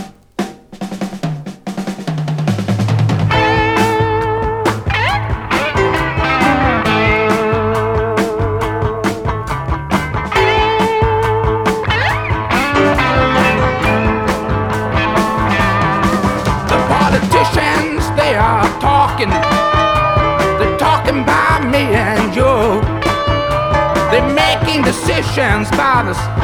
chance 25.37 25.71
by 25.73 26.03
the 26.03 26.36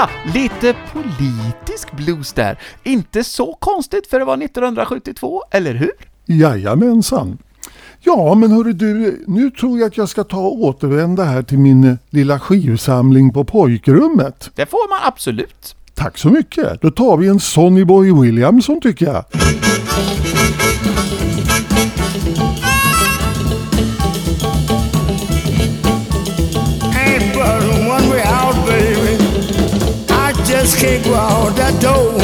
Ja, 0.00 0.08
lite 0.34 0.74
politisk 0.92 1.92
blues 1.92 2.32
där. 2.32 2.58
Inte 2.82 3.24
så 3.24 3.56
konstigt 3.60 4.06
för 4.06 4.18
det 4.18 4.24
var 4.24 4.42
1972, 4.42 5.42
eller 5.50 5.74
hur? 5.74 5.90
Jajamensan. 6.26 7.38
Ja, 8.00 8.34
men 8.34 8.50
hörru 8.50 8.72
du, 8.72 9.24
nu 9.26 9.50
tror 9.50 9.78
jag 9.78 9.86
att 9.86 9.96
jag 9.96 10.08
ska 10.08 10.24
ta 10.24 10.40
och 10.40 10.60
återvända 10.60 11.24
här 11.24 11.42
till 11.42 11.58
min 11.58 11.84
eh, 11.84 11.94
lilla 12.10 12.40
skivsamling 12.40 13.32
på 13.32 13.44
pojkrummet. 13.44 14.50
Det 14.54 14.66
får 14.66 14.88
man 14.90 14.98
absolut. 15.02 15.76
Tack 15.94 16.18
så 16.18 16.28
mycket. 16.28 16.80
Då 16.80 16.90
tar 16.90 17.16
vi 17.16 17.28
en 17.28 17.40
Sonny 17.40 17.84
Boy 17.84 18.12
Williamson 18.12 18.80
tycker 18.80 19.06
jag. 19.06 19.24
Just 30.62 30.78
can't 30.78 31.02
go 31.02 31.14
out 31.14 31.56
that 31.56 31.80
door. 31.80 32.20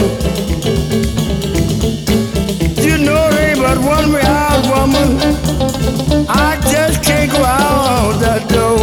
You 2.84 2.98
know 2.98 3.30
ain't 3.38 3.58
but 3.58 3.78
one 3.78 4.12
way 4.12 4.20
out, 4.24 4.62
woman. 4.74 5.16
I 6.28 6.60
just 6.70 7.02
can't 7.02 7.30
go 7.32 7.42
out 7.42 8.20
that 8.20 8.46
door. 8.50 8.76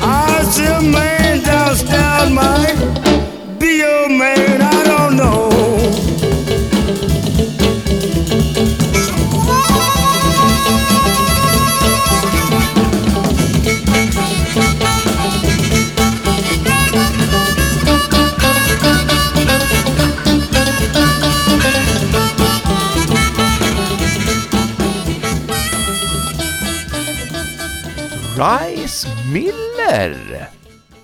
I 0.00 0.44
a 0.66 0.80
man 0.80 1.07
Rice 28.38 29.08
Miller, 29.32 30.48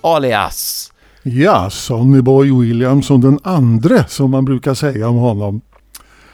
alias. 0.01 0.91
Ja, 1.23 1.69
Sonny 1.69 2.21
Boy 2.21 2.51
Williamson 2.51 3.21
den 3.21 3.39
andre 3.43 4.05
som 4.07 4.31
man 4.31 4.45
brukar 4.45 4.73
säga 4.73 5.09
om 5.09 5.15
honom. 5.15 5.61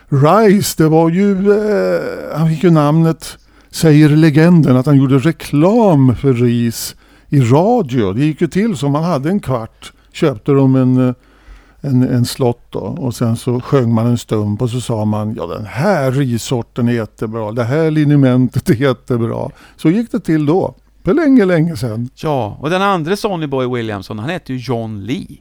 Rice, 0.09 0.83
det 0.83 0.89
var 0.89 1.09
ju, 1.09 1.51
eh, 1.51 2.37
han 2.37 2.49
fick 2.49 2.63
ju 2.63 2.69
namnet, 2.69 3.37
säger 3.71 4.09
legenden, 4.09 4.77
att 4.77 4.85
han 4.85 4.97
gjorde 4.97 5.17
reklam 5.17 6.15
för 6.15 6.33
RIS 6.33 6.95
i 7.29 7.41
radio. 7.41 8.13
Det 8.13 8.25
gick 8.25 8.41
ju 8.41 8.47
till 8.47 8.77
som 8.77 8.91
man 8.91 9.03
hade 9.03 9.29
en 9.29 9.39
kvart, 9.39 9.93
köpte 10.11 10.51
de 10.51 10.75
en, 10.75 11.07
eh, 11.07 11.15
en, 11.81 12.03
en 12.03 12.25
slott 12.25 12.65
då 12.69 12.79
och 12.79 13.15
sen 13.15 13.35
så 13.37 13.61
sjöng 13.61 13.93
man 13.93 14.07
en 14.07 14.17
stump 14.17 14.61
och 14.61 14.69
så 14.69 14.81
sa 14.81 15.05
man 15.05 15.35
ja 15.35 15.47
den 15.47 15.65
här 15.65 16.11
rissorten 16.11 16.87
är 16.87 16.93
jättebra, 16.93 17.51
det 17.51 17.63
här 17.63 17.91
linimentet 17.91 18.69
är 18.69 18.75
jättebra. 18.75 19.49
Så 19.77 19.89
gick 19.89 20.11
det 20.11 20.19
till 20.19 20.45
då, 20.45 20.75
för 21.03 21.13
länge, 21.13 21.45
länge 21.45 21.77
sedan. 21.77 22.09
Ja, 22.15 22.57
och 22.59 22.69
den 22.69 22.81
andra 22.81 23.15
Sonny 23.15 23.47
Boy 23.47 23.67
Williamson, 23.67 24.19
han 24.19 24.29
heter 24.29 24.53
ju 24.53 24.59
John 24.59 25.03
Lee. 25.03 25.37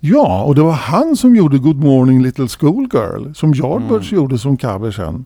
Ja, 0.00 0.42
och 0.42 0.54
det 0.54 0.62
var 0.62 0.72
han 0.72 1.16
som 1.16 1.36
gjorde 1.36 1.58
Good 1.58 1.84
Morning 1.84 2.22
Little 2.22 2.48
Schoolgirl 2.48 3.34
som 3.34 3.54
Yardbirds 3.54 4.12
gjorde 4.12 4.38
som 4.38 4.56
cover 4.56 4.90
sen. 4.90 5.24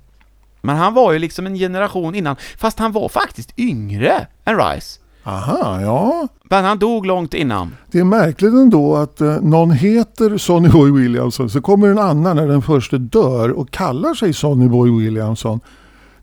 Men 0.62 0.76
han 0.76 0.94
var 0.94 1.12
ju 1.12 1.18
liksom 1.18 1.46
en 1.46 1.54
generation 1.54 2.14
innan, 2.14 2.36
fast 2.58 2.78
han 2.78 2.92
var 2.92 3.08
faktiskt 3.08 3.58
yngre 3.58 4.26
än 4.44 4.56
Rice. 4.58 5.00
Aha, 5.24 5.80
ja. 5.80 6.28
Men 6.42 6.64
han 6.64 6.78
dog 6.78 7.06
långt 7.06 7.34
innan. 7.34 7.76
Det 7.90 7.98
är 7.98 8.04
märkligt 8.04 8.52
ändå 8.52 8.96
att 8.96 9.20
eh, 9.20 9.40
någon 9.40 9.70
heter 9.70 10.38
Sonny 10.38 10.68
Boy 10.68 10.92
Williamson 10.92 11.50
så 11.50 11.60
kommer 11.60 11.88
en 11.88 11.98
annan 11.98 12.36
när 12.36 12.48
den 12.48 12.62
första 12.62 12.98
dör 12.98 13.50
och 13.50 13.70
kallar 13.70 14.14
sig 14.14 14.32
Sonny 14.32 14.68
Boy 14.68 14.90
Williamson. 15.04 15.60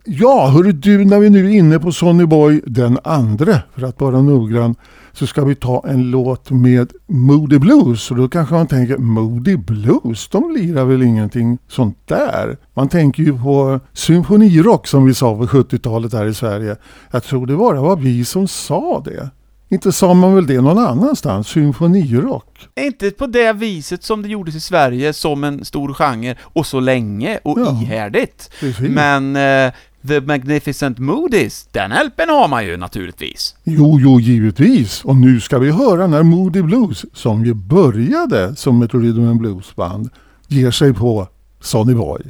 Ja, 0.06 0.47
hörru 0.47 0.72
du, 0.72 1.06
när 1.06 1.20
vi 1.20 1.30
nu 1.30 1.45
är 1.45 1.58
inne 1.58 1.80
på 1.80 1.91
Sonny 1.91 2.26
Boy 2.26 2.62
den 2.66 2.97
andra, 3.04 3.60
för 3.76 3.84
att 3.84 4.02
vara 4.02 4.22
noggrann, 4.22 4.76
så 5.14 5.28
ska 5.28 5.43
vi 5.45 5.56
ta 5.56 5.84
en 5.88 6.12
låt 6.12 6.49
med 6.52 6.91
Moody 7.08 7.60
Blues. 7.60 8.12
Och 8.12 8.18
då 8.18 8.30
kanske 8.30 8.56
man 8.56 8.68
tänker, 8.68 8.97
Moody 8.97 9.58
Blues, 9.58 10.28
de 10.28 10.56
lirar 10.58 10.86
väl 10.86 11.02
ingenting 11.04 11.58
sånt 11.68 11.97
där? 12.06 12.58
Man 12.74 12.89
tänker 12.89 13.24
ju 13.24 13.38
på 13.39 13.80
symfonirock 13.93 14.88
som 14.88 15.06
vi 15.06 15.14
sa 15.14 15.36
på 15.38 15.45
70-talet 15.45 16.14
här 16.14 16.26
i 16.26 16.34
Sverige. 16.34 16.76
Jag 17.12 17.24
tror 17.24 17.47
det 17.47 17.56
bara 17.56 17.82
var 17.82 17.95
vi 17.95 18.26
som 18.26 18.47
sa 18.47 19.02
det. 19.06 19.30
Inte 19.70 19.91
sa 19.91 20.14
man 20.14 20.36
väl 20.36 20.47
det 20.47 20.62
någon 20.62 20.78
annanstans, 20.78 21.47
symfonirock? 21.47 22.68
Inte 22.82 23.12
på 23.12 23.28
det 23.28 23.54
viset 23.54 24.04
som 24.04 24.22
det 24.22 24.28
gjordes 24.30 24.56
i 24.56 24.60
Sverige 24.60 25.14
som 25.14 25.43
en 25.43 25.66
stor 25.66 25.93
genre 25.93 26.36
och 26.41 26.66
så 26.66 26.80
länge 26.80 27.39
och 27.43 27.60
Ja. 27.60 27.80
ihärdigt. 27.82 28.52
Precis. 28.60 28.89
Men 28.89 29.36
eh, 29.36 29.72
The 30.08 30.22
Magnificent 30.22 30.99
Moodys, 30.99 31.68
den 31.72 31.91
LPn 31.91 32.30
har 32.30 32.47
man 32.47 32.66
ju 32.66 32.78
naturligtvis. 32.78 33.56
Jo, 33.64 33.99
jo, 33.99 34.20
givetvis. 34.20 35.06
Och 35.06 35.16
nu 35.16 35.39
ska 35.39 35.60
vi 35.60 35.72
höra 35.72 36.08
när 36.08 36.24
Moody 36.24 36.62
Blues, 36.62 37.06
som 37.14 37.45
ju 37.45 37.54
började 37.54 38.56
som 38.56 38.82
ett 38.82 38.93
rhythm 38.93 39.28
and 39.28 39.39
blues-band, 39.39 40.10
ger 40.47 40.72
sig 40.72 40.93
på 40.93 41.28
Sonny 41.62 41.93
Boy. 41.93 42.22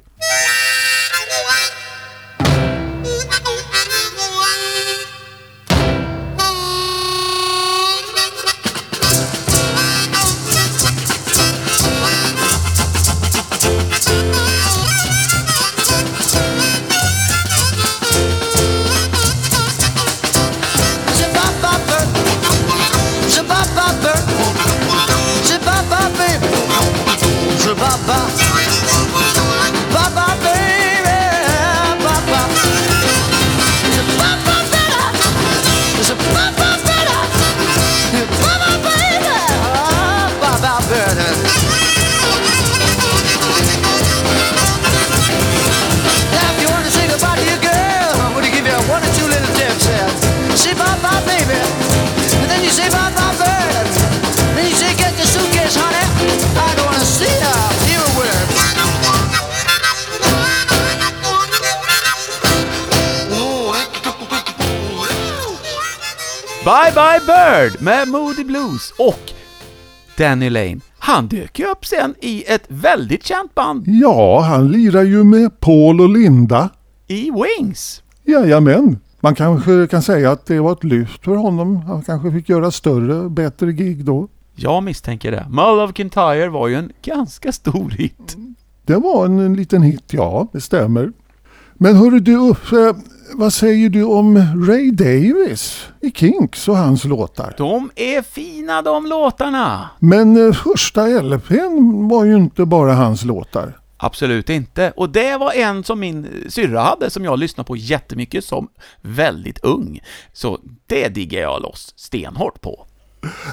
Bird 67.27 67.81
med 67.81 68.07
Moody 68.07 68.43
Blues 68.43 68.93
och 68.99 69.31
Danny 70.17 70.49
Lane. 70.49 70.79
Han 70.99 71.27
dök 71.27 71.59
ju 71.59 71.65
upp 71.65 71.85
sen 71.85 72.15
i 72.21 72.43
ett 72.47 72.63
väldigt 72.67 73.25
känt 73.25 73.55
band 73.55 73.83
Ja, 73.87 74.39
han 74.41 74.71
lirar 74.71 75.03
ju 75.03 75.23
med 75.23 75.59
Paul 75.59 76.01
och 76.01 76.09
Linda. 76.09 76.69
i 77.07 77.31
Wings. 77.31 78.03
Jajamän. 78.23 78.99
Man 79.19 79.35
kanske 79.35 79.87
kan 79.87 80.01
säga 80.01 80.31
att 80.31 80.45
det 80.45 80.59
var 80.59 80.71
ett 80.71 80.83
lyft 80.83 81.23
för 81.23 81.35
honom. 81.35 81.75
Han 81.77 82.01
kanske 82.03 82.31
fick 82.31 82.49
göra 82.49 82.71
större, 82.71 83.29
bättre 83.29 83.71
gig 83.73 84.05
då. 84.05 84.27
Jag 84.55 84.83
misstänker 84.83 85.31
det. 85.31 85.45
Mull 85.49 85.79
of 85.79 85.91
Kintyre 85.97 86.49
var 86.49 86.67
ju 86.67 86.75
en 86.75 86.91
ganska 87.01 87.51
stor 87.51 87.89
hit. 87.89 88.37
Det 88.85 88.95
var 88.95 89.25
en, 89.25 89.39
en 89.39 89.53
liten 89.53 89.81
hit, 89.81 90.03
ja, 90.11 90.47
det 90.53 90.61
stämmer. 90.61 91.11
Men 91.73 91.95
hörru 91.95 92.19
du 92.19 92.35
Uffe, 92.49 92.93
vad 93.33 93.53
säger 93.53 93.89
du 93.89 94.03
om 94.03 94.37
Ray 94.67 94.91
Davis 94.91 95.87
i 96.01 96.11
Kinks 96.11 96.67
och 96.67 96.77
hans 96.77 97.05
låtar? 97.05 97.53
De 97.57 97.91
är 97.95 98.21
fina 98.21 98.81
de 98.81 99.05
låtarna! 99.05 99.89
Men 99.99 100.47
eh, 100.47 100.53
första 100.53 101.07
LPn 101.07 102.07
var 102.07 102.25
ju 102.25 102.35
inte 102.35 102.65
bara 102.65 102.93
hans 102.93 103.25
låtar. 103.25 103.77
Absolut 103.97 104.49
inte. 104.49 104.93
Och 104.95 105.09
det 105.09 105.37
var 105.37 105.53
en 105.53 105.83
som 105.83 105.99
min 105.99 106.27
syrra 106.49 106.81
hade, 106.81 107.09
som 107.09 107.23
jag 107.23 107.39
lyssnade 107.39 107.67
på 107.67 107.75
jättemycket 107.75 108.45
som 108.45 108.67
väldigt 109.01 109.59
ung. 109.63 109.99
Så 110.33 110.59
det 110.87 111.07
diggar 111.07 111.41
jag 111.41 111.61
loss 111.61 111.93
stenhårt 111.95 112.61
på. 112.61 112.85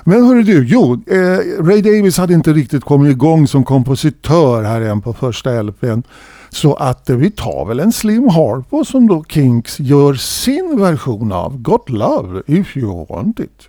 Men 0.04 0.24
hörru 0.24 0.42
du, 0.42 0.66
jo, 0.68 1.02
eh, 1.06 1.64
Ray 1.64 1.82
Davis 1.82 2.18
hade 2.18 2.34
inte 2.34 2.52
riktigt 2.52 2.84
kommit 2.84 3.10
igång 3.10 3.46
som 3.46 3.64
kompositör 3.64 4.62
här 4.62 4.80
än 4.80 5.00
på 5.00 5.12
första 5.12 5.62
LPn. 5.62 6.02
Så 6.50 6.74
att 6.74 7.10
eh, 7.10 7.16
vi 7.16 7.30
tar 7.30 7.64
väl 7.64 7.80
en 7.80 7.92
Slim 7.92 8.28
Harpo 8.28 8.84
som 8.84 9.08
då 9.08 9.24
Kinks 9.24 9.80
gör 9.80 10.14
sin 10.14 10.80
version 10.80 11.32
av 11.32 11.58
Got 11.62 11.90
Love 11.90 12.42
If 12.46 12.76
You 12.76 13.06
Want 13.08 13.40
It. 13.40 13.68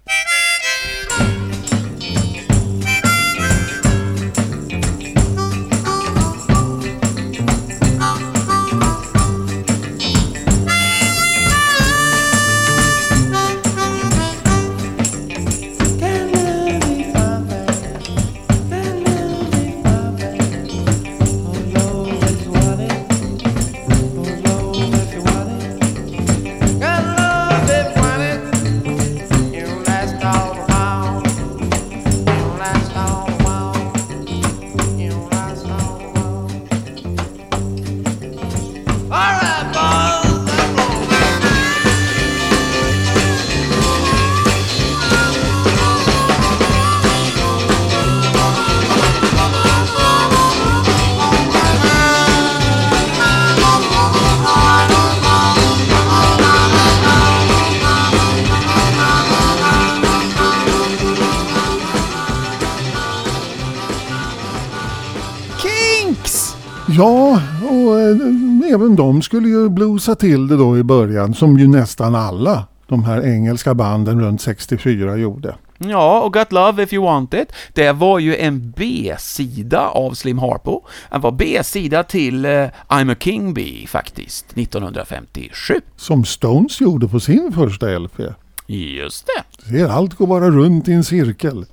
De 69.19 69.23
skulle 69.23 69.49
ju 69.49 69.69
bluesa 69.69 70.15
till 70.15 70.47
det 70.47 70.57
då 70.57 70.77
i 70.77 70.83
början, 70.83 71.33
som 71.33 71.59
ju 71.59 71.67
nästan 71.67 72.15
alla 72.15 72.67
de 72.87 73.03
här 73.03 73.25
engelska 73.25 73.73
banden 73.73 74.21
runt 74.21 74.41
64 74.41 75.15
gjorde. 75.17 75.55
Ja, 75.77 76.21
och 76.21 76.33
Got 76.33 76.51
Love 76.51 76.83
If 76.83 76.93
You 76.93 77.05
Want 77.05 77.33
It, 77.33 77.51
det 77.73 77.91
var 77.91 78.19
ju 78.19 78.35
en 78.35 78.71
B-sida 78.77 79.87
av 79.87 80.13
Slim 80.13 80.39
Harpo. 80.39 80.81
Det 81.11 81.17
var 81.17 81.31
B-sida 81.31 82.03
till 82.03 82.45
eh, 82.45 82.67
I'm 82.87 83.11
a 83.11 83.15
King 83.19 83.53
Bee, 83.53 83.87
faktiskt, 83.87 84.45
1957. 84.57 85.73
Som 85.95 86.25
Stones 86.25 86.81
gjorde 86.81 87.07
på 87.07 87.19
sin 87.19 87.51
första 87.55 87.99
LP. 87.99 88.19
Just 88.67 89.25
det. 89.25 89.69
Ser, 89.69 89.87
allt 89.87 90.13
går 90.13 90.27
bara 90.27 90.49
runt 90.49 90.87
i 90.87 90.93
en 90.93 91.03
cirkel. 91.03 91.65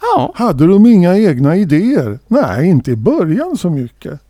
Ja, 0.00 0.32
Hade 0.34 0.66
de 0.66 0.86
inga 0.86 1.18
egna 1.18 1.56
idéer? 1.56 2.18
Nej, 2.26 2.68
inte 2.68 2.90
i 2.90 2.96
början 2.96 3.56
så 3.56 3.70
mycket. 3.70 4.20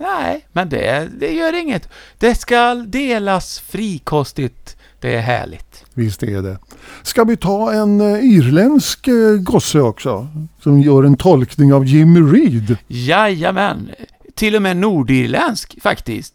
Nej, 0.00 0.46
men 0.52 0.68
det, 0.68 1.08
det 1.18 1.32
gör 1.32 1.60
inget. 1.60 1.88
Det 2.18 2.34
ska 2.34 2.74
delas 2.74 3.60
frikostigt. 3.60 4.76
Det 5.00 5.14
är 5.14 5.20
härligt. 5.20 5.84
Visst 5.94 6.22
är 6.22 6.42
det. 6.42 6.58
Ska 7.02 7.24
vi 7.24 7.36
ta 7.36 7.72
en 7.72 8.00
eh, 8.00 8.24
irländsk 8.24 9.08
eh, 9.08 9.36
gosse 9.40 9.80
också? 9.80 10.28
Som 10.62 10.80
gör 10.80 11.02
en 11.02 11.16
tolkning 11.16 11.72
av 11.72 11.86
Jimmy 11.86 12.20
Reed. 12.20 12.76
Jajamän. 12.88 13.90
Till 14.34 14.56
och 14.56 14.62
med 14.62 14.76
nordirländsk, 14.76 15.78
faktiskt. 15.82 16.34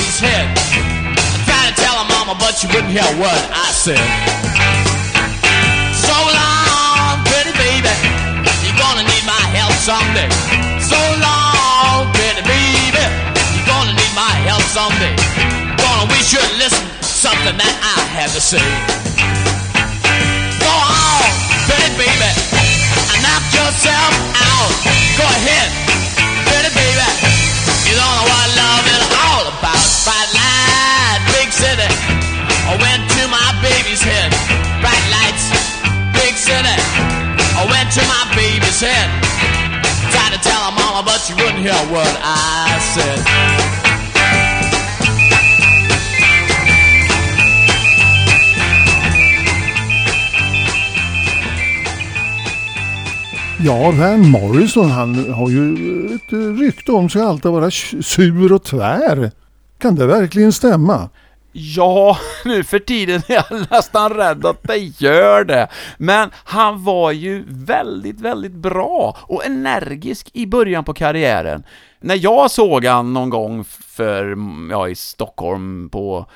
To 0.00 0.24
head. 0.24 0.46
I 0.56 1.36
tried 1.44 1.66
to 1.68 1.74
tell 1.76 1.96
her 2.00 2.08
mama 2.08 2.34
but 2.40 2.56
she 2.56 2.66
wouldn't 2.72 2.92
hear 2.92 3.04
a 3.04 3.14
I 3.52 3.68
said. 3.72 4.00
So 5.92 6.16
long, 6.16 7.20
pretty 7.28 7.52
baby, 7.56 7.94
you're 8.64 8.80
gonna 8.80 9.04
need 9.04 9.24
my 9.28 9.44
help 9.56 9.74
someday. 9.76 10.28
So 10.80 11.00
long, 11.20 12.08
pretty 12.16 12.42
baby, 12.48 13.04
you're 13.56 13.68
gonna 13.68 13.92
need 13.92 14.14
my 14.16 14.32
help 14.48 14.64
someday. 14.72 15.14
Gonna 15.76 16.06
wish 16.12 16.32
you'd 16.32 16.54
listen 16.56 16.84
to 16.84 17.04
something 17.04 17.56
that 17.60 17.74
I 17.84 17.96
have 18.16 18.32
to 18.32 18.40
say. 18.40 18.64
Go 20.60 20.72
on, 20.72 21.28
pretty 21.68 21.92
baby, 22.00 22.30
and 23.12 23.20
knock 23.20 23.44
yourself 23.52 24.12
out. 24.38 24.70
Go 25.20 25.24
ahead, 25.28 25.68
pretty 26.48 26.72
baby. 26.72 27.08
You 27.86 27.96
don't 27.96 28.06
know 28.06 28.26
what 28.30 28.59
city. 31.60 31.90
I 32.72 32.74
went 32.86 33.02
to 33.16 33.22
my 33.28 33.48
baby's 33.60 34.02
head. 34.10 34.30
Bright 34.82 35.06
lights, 35.16 35.44
big 36.20 36.34
city. 36.48 36.76
I 37.60 37.62
went 37.74 37.88
to 37.98 38.02
my 38.14 38.24
baby's 38.40 38.80
head. 38.80 39.08
Tried 40.12 40.32
to 40.36 40.40
tell 40.48 40.62
her 40.66 40.74
mama, 40.80 41.00
but 41.04 41.18
she 41.24 41.32
wouldn't 41.34 41.62
hear 41.66 41.82
what 41.94 42.14
I 42.22 42.78
said. 42.94 43.20
Ja, 53.62 53.90
Van 53.90 54.28
Morrison 54.30 54.90
han 54.90 55.32
har 55.32 55.50
ju 55.50 55.74
ett 56.14 56.32
rykte 56.60 56.92
om 56.92 57.10
sig 57.10 57.22
alltid 57.22 57.46
att 57.46 57.52
vara 57.52 57.70
sur 57.70 58.52
och 58.52 58.64
tvär. 58.64 59.30
Kan 59.78 59.94
det 59.94 60.06
verkligen 60.06 60.52
stämma? 60.52 61.08
Ja, 61.52 62.18
nu 62.44 62.64
för 62.64 62.78
tiden 62.78 63.22
är 63.28 63.34
jag 63.34 63.66
nästan 63.70 64.10
rädd 64.10 64.46
att 64.46 64.62
det 64.62 64.76
gör 64.76 65.44
det. 65.44 65.68
Men 65.98 66.30
han 66.44 66.84
var 66.84 67.10
ju 67.12 67.44
väldigt, 67.48 68.20
väldigt 68.20 68.52
bra 68.52 69.16
och 69.22 69.44
energisk 69.44 70.30
i 70.32 70.46
början 70.46 70.84
på 70.84 70.94
karriären. 70.94 71.64
När 72.00 72.14
jag 72.14 72.50
såg 72.50 72.84
han 72.84 73.12
någon 73.12 73.30
gång 73.30 73.64
för, 73.64 74.36
ja, 74.70 74.88
i 74.88 74.94
Stockholm 74.94 75.88
på 75.92 76.26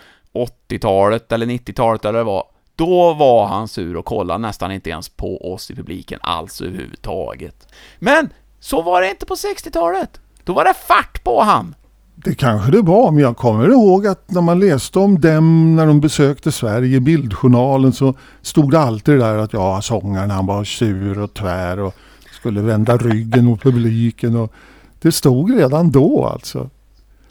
80-talet 0.68 1.32
eller 1.32 1.46
90-talet 1.46 2.04
eller 2.04 2.12
vad 2.12 2.26
det 2.26 2.30
var, 2.30 2.46
då 2.76 3.12
var 3.12 3.46
han 3.46 3.68
sur 3.68 3.96
och 3.96 4.04
kollade 4.04 4.38
nästan 4.38 4.72
inte 4.72 4.90
ens 4.90 5.08
på 5.08 5.52
oss 5.52 5.70
i 5.70 5.74
publiken 5.74 6.18
alls 6.22 6.60
överhuvudtaget. 6.60 7.68
Men 7.98 8.32
så 8.60 8.82
var 8.82 9.02
det 9.02 9.10
inte 9.10 9.26
på 9.26 9.34
60-talet. 9.34 10.20
Då 10.44 10.52
var 10.52 10.64
det 10.64 10.74
fart 10.74 11.24
på 11.24 11.42
han. 11.42 11.74
Det 12.14 12.34
kanske 12.34 12.70
det 12.70 12.82
var, 12.82 13.10
men 13.10 13.22
jag 13.22 13.36
kommer 13.36 13.68
ihåg 13.68 14.06
att 14.06 14.30
när 14.30 14.40
man 14.40 14.60
läste 14.60 14.98
om 14.98 15.20
dem 15.20 15.76
när 15.76 15.86
de 15.86 16.00
besökte 16.00 16.52
Sverige 16.52 16.96
i 16.96 17.00
bildjournalen 17.00 17.92
så 17.92 18.14
stod 18.42 18.70
det 18.70 18.80
alltid 18.80 19.18
där 19.18 19.38
att 19.38 19.52
ja, 19.52 19.80
sångaren 19.82 20.30
han 20.30 20.46
var 20.46 20.64
sur 20.64 21.18
och 21.18 21.34
tvär 21.34 21.78
och 21.80 21.94
skulle 22.32 22.60
vända 22.60 22.96
ryggen 22.96 23.44
mot 23.44 23.62
publiken 23.62 24.36
och 24.36 24.52
det 25.02 25.12
stod 25.12 25.58
redan 25.58 25.90
då 25.90 26.26
alltså. 26.26 26.70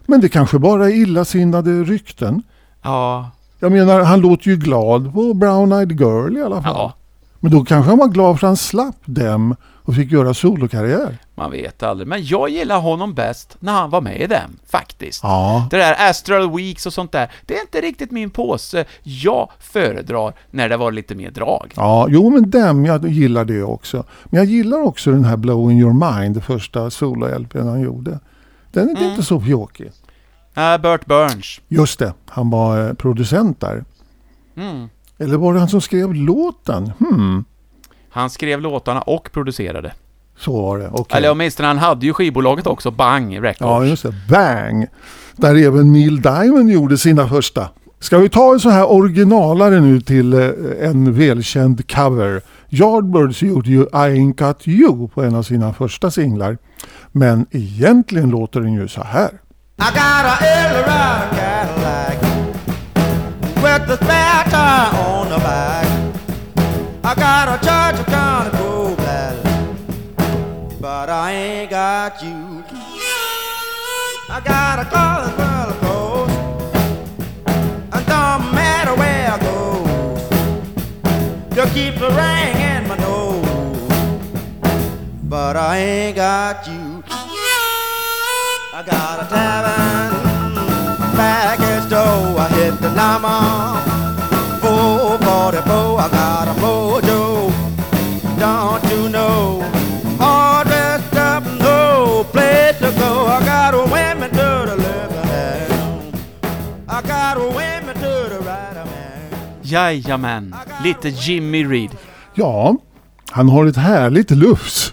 Men 0.06 0.20
det 0.20 0.28
kanske 0.28 0.58
bara 0.58 0.86
är 0.90 0.94
illasinnade 0.94 1.70
rykten. 1.84 2.42
Ja, 2.82 3.30
Jag 3.60 3.72
menar, 3.72 4.00
han 4.00 4.20
låter 4.20 4.48
ju 4.48 4.56
glad 4.56 5.14
på 5.14 5.34
Brown 5.34 5.72
Eyed 5.72 5.92
Girl 6.00 6.36
i 6.36 6.42
alla 6.42 6.62
fall. 6.62 6.74
ja. 6.76 6.92
Men 7.40 7.52
då 7.52 7.64
kanske 7.64 7.90
han 7.90 7.98
var 7.98 8.08
glad 8.08 8.40
för 8.40 8.46
att 8.46 8.50
han 8.50 8.56
slapp 8.56 8.96
dem 9.04 9.56
och 9.84 9.94
fick 9.94 10.12
göra 10.12 10.34
solokarriär. 10.34 11.18
Man 11.34 11.50
vet 11.50 11.82
aldrig, 11.82 12.08
men 12.08 12.24
jag 12.24 12.48
gillar 12.48 12.80
honom 12.80 13.14
bäst 13.14 13.56
när 13.60 13.72
han 13.72 13.90
var 13.90 14.00
med 14.00 14.20
i 14.20 14.26
den, 14.26 14.58
faktiskt. 14.66 15.20
Ja. 15.22 15.68
Det 15.70 15.76
där 15.76 16.10
Astral 16.10 16.56
Weeks 16.56 16.86
och 16.86 16.92
sånt 16.92 17.12
där, 17.12 17.32
det 17.46 17.56
är 17.56 17.60
inte 17.60 17.80
riktigt 17.80 18.10
min 18.10 18.30
påse. 18.30 18.84
Jag 19.02 19.50
föredrar 19.60 20.32
när 20.50 20.68
det 20.68 20.76
var 20.76 20.92
lite 20.92 21.14
mer 21.14 21.30
drag. 21.30 21.72
Ja, 21.76 22.06
jo 22.10 22.30
men 22.30 22.50
dem, 22.50 22.84
jag 22.84 23.08
gillar 23.08 23.44
det 23.44 23.62
också. 23.62 24.04
Men 24.24 24.38
jag 24.38 24.46
gillar 24.46 24.78
också 24.78 25.10
den 25.10 25.24
här 25.24 25.36
Blowing 25.36 25.80
Your 25.80 26.18
Mind, 26.20 26.44
första 26.44 26.90
solo-LPn 26.90 27.68
han 27.68 27.80
gjorde. 27.80 28.18
Den 28.72 28.96
är 28.96 29.10
inte 29.10 29.22
så 29.22 29.40
pjåkig. 29.40 29.90
Äh, 30.56 30.78
Burt 30.78 31.06
Burns. 31.06 31.60
Just 31.68 31.98
det, 31.98 32.14
han 32.26 32.50
var 32.50 32.88
eh, 32.88 32.94
producent 32.94 33.60
där. 33.60 33.84
Mm. 34.56 34.88
Eller 35.18 35.36
var 35.36 35.54
det 35.54 35.58
han 35.58 35.68
som 35.68 35.80
skrev 35.80 36.14
låten? 36.14 36.92
Hmm, 36.98 37.44
Han 38.14 38.30
skrev 38.30 38.60
låtarna 38.60 39.00
och 39.00 39.28
producerade. 39.32 39.92
så 40.38 40.62
var 40.62 40.78
det. 40.78 40.88
Okej. 40.92 41.18
Eller 41.18 41.30
åtminstone, 41.30 41.66
han 41.66 41.78
hade 41.78 42.06
ju 42.06 42.12
skivbolaget 42.12 42.66
också, 42.66 42.90
Bang 42.90 43.36
Records. 43.36 43.60
Ja, 43.60 43.84
just 43.84 44.02
det. 44.02 44.14
Bang! 44.30 44.86
Där 45.36 45.54
även 45.66 45.92
Neil 45.92 46.22
Diamond 46.22 46.70
gjorde 46.70 46.98
sina 46.98 47.28
första. 47.28 47.68
Ska 48.00 48.18
vi 48.18 48.28
ta 48.28 48.52
en 48.52 48.60
så 48.60 48.70
här 48.70 48.92
originalare 48.92 49.80
nu 49.80 50.00
till 50.00 50.32
eh, 50.32 50.48
en 50.80 51.14
välkänd 51.14 51.90
cover. 51.90 52.40
Yardbirds 52.68 53.42
gjorde 53.42 53.70
ju 53.70 53.82
I 53.82 53.86
Ain't 53.92 54.46
Got 54.46 54.68
You 54.68 55.08
på 55.08 55.22
en 55.22 55.34
av 55.34 55.42
sina 55.42 55.72
första 55.72 56.10
singlar. 56.10 56.58
Men 57.12 57.46
egentligen 57.50 58.30
låter 58.30 58.60
den 58.60 58.72
ju 58.72 58.88
så 58.88 59.02
här. 59.02 59.28
I 59.28 59.82
got 59.82 60.24
a 60.24 60.36
Eldorado 60.40 61.36
Cadillac 61.36 62.16
with 63.56 63.86
the 63.86 63.96
spare 64.04 64.44
tire 64.50 65.04
on 65.08 65.26
the 65.28 65.40
back. 65.44 65.86
I 67.04 67.14
got 67.20 67.43
ain't 71.44 71.70
got 71.70 72.22
you. 72.22 72.64
I 74.36 74.40
got 74.52 74.78
a 74.78 74.84
calling 74.94 75.36
the 75.70 75.76
coast, 75.84 76.32
and 77.94 78.06
don't 78.12 78.44
matter 78.60 78.94
where 79.00 79.26
I 79.34 79.38
go, 79.48 79.60
you 81.56 81.64
keep 81.76 81.94
the 82.04 82.10
ring 82.20 82.54
in 82.72 82.88
my 82.88 82.96
nose, 82.96 83.88
but 85.24 85.56
I 85.56 85.76
ain't 85.76 86.16
got 86.16 86.66
you. 86.66 87.02
I 88.78 88.82
got 88.82 89.22
a 89.22 89.26
tavern 89.34 90.12
package 91.14 91.86
door. 91.90 92.40
I 92.44 92.48
hit 92.56 92.80
the 92.80 92.90
llama. 92.90 93.63
Jajamän, 109.74 110.54
lite 110.84 111.08
Jimmy 111.08 111.64
Reed. 111.64 111.90
Ja, 112.34 112.76
han 113.30 113.48
har 113.48 113.66
ett 113.66 113.76
härligt 113.76 114.30
lufs. 114.30 114.92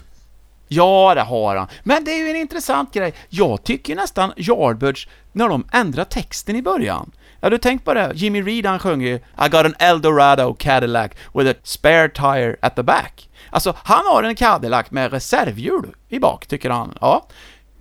Ja, 0.67 1.13
det 1.15 1.21
har 1.21 1.55
han. 1.55 1.67
Men 1.83 2.03
det 2.03 2.11
är 2.11 2.17
ju 2.17 2.29
en 2.29 2.35
intressant 2.35 2.93
grej. 2.93 3.13
Jag 3.29 3.63
tycker 3.63 3.95
nästan 3.95 4.33
Yardbirds, 4.37 5.07
när 5.31 5.49
de 5.49 5.65
ändrar 5.71 6.03
texten 6.03 6.55
i 6.55 6.61
början. 6.61 7.11
Ja, 7.39 7.49
du 7.49 7.57
tänkt 7.57 7.85
på 7.85 7.93
det? 7.93 8.11
Jimmy 8.15 8.41
Reed 8.41 8.65
han 8.65 8.79
sjöng 8.79 9.01
ju 9.01 9.15
I 9.15 9.49
got 9.51 9.65
an 9.65 9.75
Eldorado 9.79 10.53
Cadillac 10.59 11.11
with 11.33 11.49
a 11.49 11.53
spare 11.63 12.09
tire 12.09 12.55
at 12.61 12.75
the 12.75 12.83
back. 12.83 13.29
Alltså, 13.49 13.75
han 13.83 14.05
har 14.05 14.23
en 14.23 14.35
Cadillac 14.35 14.91
med 14.91 15.11
reservhjul 15.11 15.95
i 16.09 16.19
bak, 16.19 16.47
tycker 16.47 16.69
han. 16.69 16.97
Ja. 17.01 17.27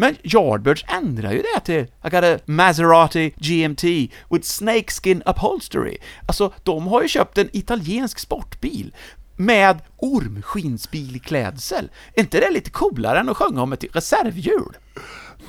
Men 0.01 0.16
Yardbirds 0.22 0.84
ändrar 0.88 1.32
ju 1.32 1.42
det 1.55 1.61
till 1.61 1.86
I 2.05 2.11
got 2.11 2.24
a 2.24 2.38
Maserati 2.44 3.34
GMT 3.36 3.84
with 4.30 4.42
snakeskin 4.42 5.22
upholstery. 5.26 5.96
Alltså, 6.26 6.53
de 6.62 6.86
har 6.86 7.03
ju 7.03 7.09
köpt 7.09 7.38
en 7.38 7.48
italiensk 7.53 8.18
sportbil 8.18 8.94
med 9.36 9.78
ormskinsbilklädsel. 9.96 11.90
Är 12.14 12.20
inte 12.20 12.40
det 12.40 12.51
lite 12.51 12.70
coolare 12.70 13.20
än 13.20 13.28
att 13.28 13.36
sjunga 13.36 13.62
om 13.62 13.72
ett 13.72 13.84
reservhjul? 13.92 14.76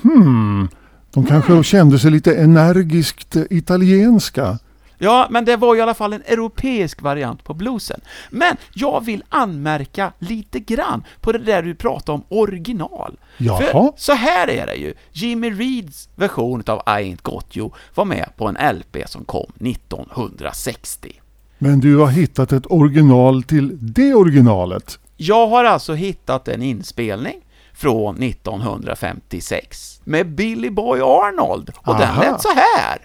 Hmm, 0.02 0.68
de 1.10 1.26
kanske 1.26 1.64
kände 1.64 1.98
sig 1.98 2.10
lite 2.10 2.34
energiskt 2.34 3.36
italienska. 3.50 4.58
Ja, 5.02 5.26
men 5.30 5.44
det 5.44 5.56
var 5.56 5.76
i 5.76 5.80
alla 5.80 5.94
fall 5.94 6.12
en 6.12 6.22
europeisk 6.26 7.02
variant 7.02 7.44
på 7.44 7.54
bluesen. 7.54 8.00
Men 8.30 8.56
jag 8.74 9.04
vill 9.04 9.24
anmärka 9.28 10.12
lite 10.18 10.60
grann 10.60 11.04
på 11.20 11.32
det 11.32 11.38
där 11.38 11.62
du 11.62 11.74
pratade 11.74 12.12
om 12.12 12.24
original. 12.28 13.18
Jaha. 13.36 13.60
För 13.60 13.92
så 13.96 14.12
här 14.12 14.50
är 14.50 14.66
det 14.66 14.74
ju. 14.74 14.94
Jimmy 15.12 15.50
Reeds 15.50 16.08
version 16.16 16.62
av 16.66 16.78
I 16.78 16.90
Ain't 16.90 17.22
Got 17.22 17.56
You 17.56 17.70
var 17.94 18.04
med 18.04 18.28
på 18.36 18.48
en 18.48 18.76
LP 18.76 18.96
som 19.06 19.24
kom 19.24 19.52
1960. 19.60 21.20
Men 21.58 21.80
du 21.80 21.96
har 21.96 22.08
hittat 22.08 22.52
ett 22.52 22.66
original 22.66 23.42
till 23.42 23.78
det 23.80 24.14
originalet. 24.14 24.98
Jag 25.16 25.46
har 25.46 25.64
alltså 25.64 25.94
hittat 25.94 26.48
en 26.48 26.62
inspelning 26.62 27.40
från 27.74 28.22
1956 28.22 30.00
med 30.04 30.34
Billy 30.34 30.70
Boy 30.70 31.00
Arnold 31.00 31.70
och 31.76 31.94
den 31.94 32.08
Aha. 32.08 32.22
lät 32.22 32.40
så 32.40 32.48
här. 32.48 32.98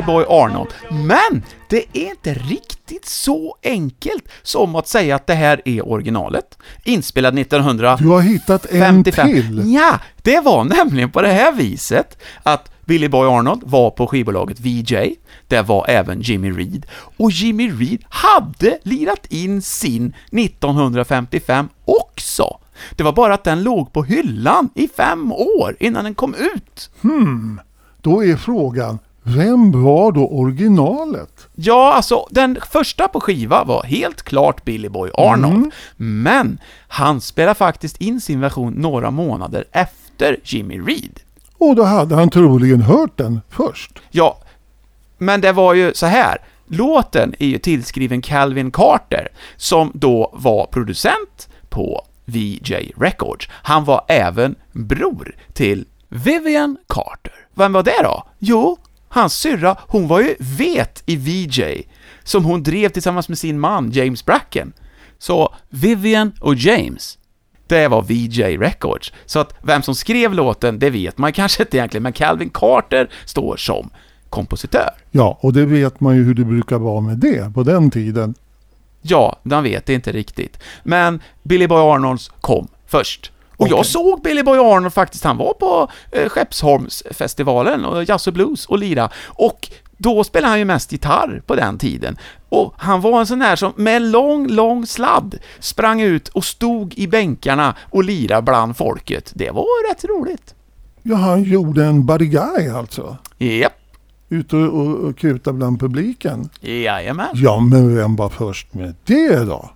Billy 0.00 0.12
Boy 0.12 0.24
Arnold. 0.28 0.68
Men 0.90 1.42
det 1.68 1.84
är 1.92 2.10
inte 2.10 2.34
riktigt 2.34 3.06
så 3.06 3.56
enkelt 3.62 4.28
som 4.42 4.74
att 4.74 4.88
säga 4.88 5.16
att 5.16 5.26
det 5.26 5.34
här 5.34 5.62
är 5.64 5.88
originalet. 5.88 6.58
Inspelad 6.84 7.38
1900... 7.38 7.96
Du 8.00 8.08
har 8.08 8.20
hittat 8.20 8.66
en 8.66 8.80
55. 8.80 9.28
till. 9.28 9.74
Ja, 9.74 10.00
det 10.22 10.40
var 10.40 10.64
nämligen 10.64 11.10
på 11.10 11.22
det 11.22 11.32
här 11.32 11.52
viset 11.52 12.22
att 12.42 12.70
Billy 12.84 13.08
Boy 13.08 13.28
Arnold 13.28 13.62
var 13.64 13.90
på 13.90 14.06
skivbolaget 14.06 14.60
VJ, 14.60 15.14
det 15.48 15.62
var 15.62 15.86
även 15.88 16.20
Jimmy 16.20 16.50
Reed, 16.50 16.86
och 17.16 17.30
Jimmy 17.30 17.70
Reed 17.70 18.04
hade 18.08 18.78
lirat 18.82 19.26
in 19.26 19.62
sin 19.62 20.14
1955 20.32 21.68
också. 21.84 22.58
Det 22.96 23.02
var 23.02 23.12
bara 23.12 23.34
att 23.34 23.44
den 23.44 23.62
låg 23.62 23.92
på 23.92 24.02
hyllan 24.02 24.70
i 24.74 24.88
fem 24.88 25.32
år 25.32 25.76
innan 25.80 26.04
den 26.04 26.14
kom 26.14 26.34
ut. 26.34 26.90
Hmm. 27.00 27.60
Då 28.02 28.24
är 28.24 28.36
frågan, 28.36 28.98
vem 29.22 29.82
var 29.84 30.12
då 30.12 30.26
originalet? 30.28 31.48
Ja, 31.54 31.92
alltså 31.94 32.26
den 32.30 32.58
första 32.70 33.08
på 33.08 33.20
skiva 33.20 33.64
var 33.64 33.82
helt 33.82 34.22
klart 34.22 34.64
Billy 34.64 34.88
Boy 34.88 35.10
Arnold, 35.14 35.54
Mm. 35.54 35.70
men 36.22 36.58
han 36.88 37.20
spelade 37.20 37.54
faktiskt 37.54 37.96
in 37.96 38.20
sin 38.20 38.40
version 38.40 38.72
några 38.72 39.10
månader 39.10 39.64
efter 39.72 40.36
Jimmy 40.44 40.78
Reed. 40.78 41.20
Och 41.58 41.76
då 41.76 41.82
hade 41.82 42.14
han 42.14 42.30
troligen 42.30 42.80
hört 42.82 43.16
den 43.18 43.40
först. 43.50 43.90
Ja, 44.10 44.38
men 45.18 45.40
det 45.40 45.52
var 45.52 45.74
ju 45.74 45.92
så 45.94 46.06
här. 46.06 46.38
Låten 46.66 47.34
är 47.38 47.46
ju 47.46 47.58
tillskriven 47.58 48.22
Calvin 48.22 48.70
Carter, 48.70 49.28
som 49.56 49.90
då 49.94 50.30
var 50.32 50.66
producent 50.66 51.48
på 51.68 52.06
VJ 52.24 52.92
Records. 52.96 53.48
Han 53.50 53.84
var 53.84 54.04
även 54.08 54.54
bror 54.72 55.34
till 55.52 55.84
Vivian 56.08 56.76
Carter. 56.88 57.32
Vem 57.54 57.72
var 57.72 57.82
det 57.82 58.02
då? 58.02 58.22
Jo, 58.38 58.76
hans 59.12 59.34
syrra, 59.34 59.76
hon 59.88 60.08
var 60.08 60.20
ju 60.20 60.34
vet 60.38 61.02
i 61.06 61.16
VJ, 61.16 61.62
som 62.22 62.44
hon 62.44 62.62
drev 62.62 62.88
tillsammans 62.88 63.28
med 63.28 63.38
sin 63.38 63.60
man 63.60 63.90
James 63.90 64.24
Bracken. 64.24 64.72
Så 65.18 65.54
Vivian 65.68 66.32
och 66.40 66.54
James, 66.54 67.18
det 67.66 67.88
var 67.88 68.02
VJ 68.02 68.42
Records. 68.42 69.12
Så 69.26 69.38
att 69.38 69.54
vem 69.62 69.82
som 69.82 69.94
skrev 69.94 70.34
låten, 70.34 70.78
det 70.78 70.90
vet 70.90 71.18
man 71.18 71.32
kanske 71.32 71.62
inte 71.62 71.76
egentligen, 71.76 72.02
men 72.02 72.12
Calvin 72.12 72.50
Carter 72.50 73.10
står 73.24 73.56
som 73.56 73.90
kompositör. 74.30 74.90
Ja, 75.10 75.38
och 75.40 75.52
det 75.52 75.64
vet 75.64 76.00
man 76.00 76.16
ju 76.16 76.24
hur 76.24 76.34
det 76.34 76.44
brukar 76.44 76.78
vara 76.78 77.00
med 77.00 77.18
det 77.18 77.54
på 77.54 77.62
den 77.62 77.90
tiden. 77.90 78.34
Ja, 79.02 79.40
man 79.42 79.62
vet 79.62 79.86
det 79.86 79.94
inte 79.94 80.12
riktigt. 80.12 80.58
Men 80.82 81.20
Billy 81.42 81.66
Boy 81.66 81.78
Arnolds 81.78 82.30
kom 82.40 82.68
först. 82.86 83.32
Och 83.60 83.68
jag 83.68 83.86
såg 83.86 84.22
Billy 84.22 84.42
Boy 84.42 84.58
Arnold 84.58 84.92
faktiskt, 84.92 85.24
han 85.24 85.36
var 85.36 85.52
på 85.52 85.88
eh, 86.12 86.28
Skeppsholmsfestivalen 86.28 87.84
och 87.84 88.04
Jazz 88.04 88.26
och 88.26 88.32
Blues 88.32 88.66
och 88.66 88.78
lira. 88.78 89.10
Och 89.26 89.68
då 89.96 90.24
spelade 90.24 90.50
han 90.50 90.58
ju 90.58 90.64
mest 90.64 90.92
gitarr 90.92 91.42
på 91.46 91.54
den 91.54 91.78
tiden. 91.78 92.16
Och 92.48 92.74
han 92.76 93.00
var 93.00 93.20
en 93.20 93.26
sån 93.26 93.38
där 93.38 93.56
som 93.56 93.72
med 93.76 94.02
lång, 94.02 94.48
lång 94.48 94.86
sladd 94.86 95.38
sprang 95.58 96.00
ut 96.00 96.28
och 96.28 96.44
stod 96.44 96.94
i 96.94 97.08
bänkarna 97.08 97.74
och 97.90 98.04
lirade 98.04 98.42
bland 98.42 98.76
folket. 98.76 99.32
Det 99.34 99.50
var 99.50 99.90
rätt 99.90 100.04
roligt. 100.04 100.54
Ja, 101.02 101.16
han 101.16 101.42
gjorde 101.42 101.84
en 101.84 102.06
Buddy 102.06 102.26
Guy 102.26 102.68
alltså. 102.68 103.16
Japp. 103.38 103.72
Ute 104.28 104.56
och, 104.56 104.80
och, 104.80 104.94
och 104.94 105.18
kuta 105.18 105.52
bland 105.52 105.80
publiken. 105.80 106.48
Jajamän. 106.60 107.28
Ja, 107.34 107.60
men 107.60 107.96
vem 107.96 108.16
var 108.16 108.28
först 108.28 108.74
med 108.74 108.94
det 109.04 109.44
då? 109.44 109.70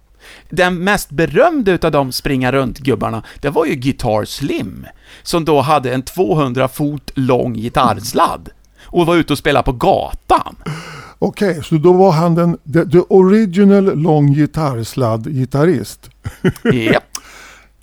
Den 0.50 0.84
mest 0.84 1.10
berömda 1.10 1.72
utav 1.72 1.92
de 1.92 2.12
springa 2.12 2.52
runt-gubbarna, 2.52 3.22
det 3.40 3.50
var 3.50 3.66
ju 3.66 3.74
Guitar 3.74 4.24
Slim, 4.24 4.86
som 5.22 5.44
då 5.44 5.60
hade 5.60 5.94
en 5.94 6.02
200 6.02 6.68
fot 6.68 7.10
lång 7.14 7.54
gitarrsladd 7.54 8.48
och 8.84 9.06
var 9.06 9.16
ute 9.16 9.32
och 9.32 9.38
spelade 9.38 9.64
på 9.64 9.72
gatan. 9.72 10.56
Okej, 11.18 11.62
så 11.64 11.74
då 11.74 11.92
var 11.92 12.12
han 12.12 12.34
den 12.34 12.58
the, 12.72 12.90
the 12.90 13.00
original 13.08 13.98
lång 13.98 14.34
gitarrsladd-gitarrist. 14.34 16.10
Japp. 16.72 17.04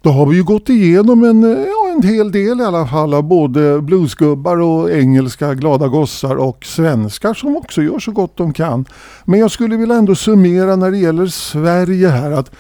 Då 0.04 0.10
har 0.10 0.26
vi 0.26 0.36
ju 0.36 0.44
gått 0.44 0.70
igenom 0.70 1.24
en, 1.24 1.44
eh, 1.44 1.66
en 2.02 2.08
hel 2.08 2.32
del 2.32 2.62
i 2.62 2.64
alla 2.64 2.88
fall 2.88 3.14
av 3.14 3.24
både 3.24 3.82
bluesgubbar 3.82 4.58
och 4.58 4.92
engelska 4.92 5.54
glada 5.54 5.88
gossar 5.88 6.36
och 6.36 6.66
svenskar 6.66 7.34
som 7.34 7.58
också 7.58 7.82
gör 7.82 8.00
så 8.00 8.12
gott 8.12 8.38
de 8.38 8.54
kan. 8.54 8.86
Men 9.26 9.40
jag 9.40 9.52
skulle 9.52 9.78
vilja 9.78 9.96
ändå 9.96 10.16
summera 10.16 10.76
när 10.76 10.92
det 10.92 10.98
gäller 10.98 11.28
Sverige 11.28 12.08
här 12.08 12.32
att 12.32 12.52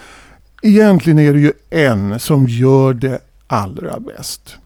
egentligen 0.61 1.19
är 1.19 1.33
det 1.33 1.39
ju 1.39 1.53
en 1.69 2.19
som 2.19 2.47
gör 2.47 2.93
det 2.93 3.19
allra 3.47 3.99
bäst. 3.99 4.57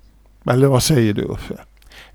Eller 0.49 0.67
vad 0.67 0.84
säger 0.84 1.13
du 1.13 1.21
Uffe? 1.21 1.55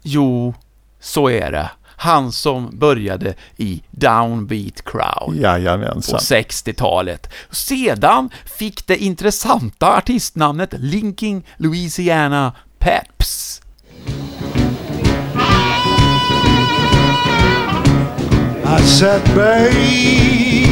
Jo, 0.03 0.55
så 1.01 1.31
är 1.31 1.53
det. 1.53 1.71
Han 2.03 2.33
som 2.33 2.79
började 2.79 3.35
i 3.57 3.83
Downbeat 3.91 4.85
Crowd 4.85 5.37
Jajamensan. 5.37 6.19
på 6.19 6.25
60-talet. 6.25 7.29
Sedan 7.51 8.31
fick 8.59 8.87
det 8.87 8.97
intressanta 8.97 9.97
artistnamnet 9.97 10.75
Linking 10.79 11.47
Louisiana 11.57 12.53
Peps. 12.79 13.63
I 18.65 18.83
said, 18.83 19.23
baby, 19.35 20.71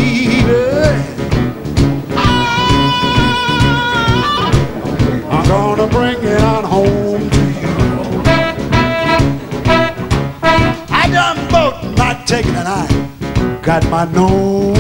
got 13.81 13.91
my 13.91 14.13
nose. 14.13 14.79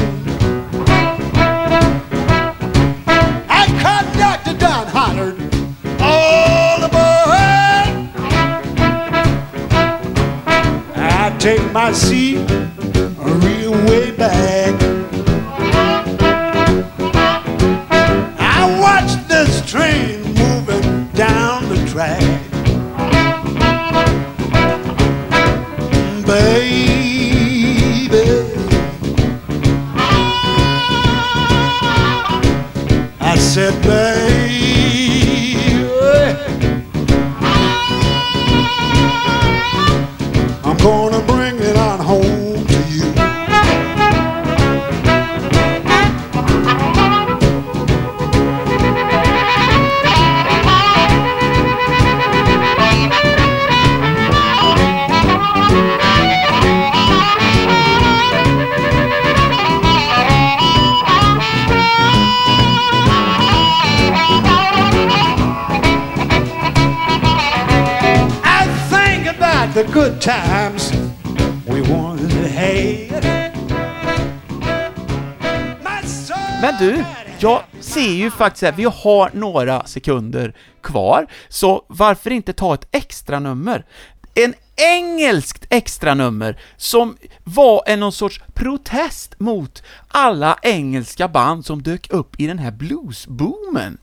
I 3.49 3.67
conductor 3.83 4.55
Don 4.59 4.87
hollered, 4.89 5.39
all 6.01 6.83
aboard. 6.83 7.91
I 10.97 11.37
take 11.39 11.73
my 11.73 11.93
seat 11.93 12.28
faktiskt 78.59 78.73
att 78.73 78.79
vi 78.79 79.11
har 79.11 79.31
några 79.35 79.87
sekunder 79.87 80.55
kvar, 80.83 81.27
så 81.49 81.85
varför 81.89 82.31
inte 82.31 82.53
ta 82.53 82.75
ett 82.75 82.89
extra 82.93 83.41
nummer? 83.41 83.85
En 84.35 84.55
engelskt 84.77 85.67
extranummer 85.71 86.57
som 86.77 87.17
var 87.45 87.83
en 87.87 88.01
någon 88.01 88.13
sorts 88.13 88.41
protest 88.55 89.35
mot 89.41 89.83
alla 90.09 90.59
engelska 90.63 91.29
band 91.29 91.65
som 91.65 91.83
dök 91.83 92.11
upp 92.11 92.41
i 92.41 92.47
den 92.47 92.59
här 92.59 92.71
bluesboomen. 92.71 93.99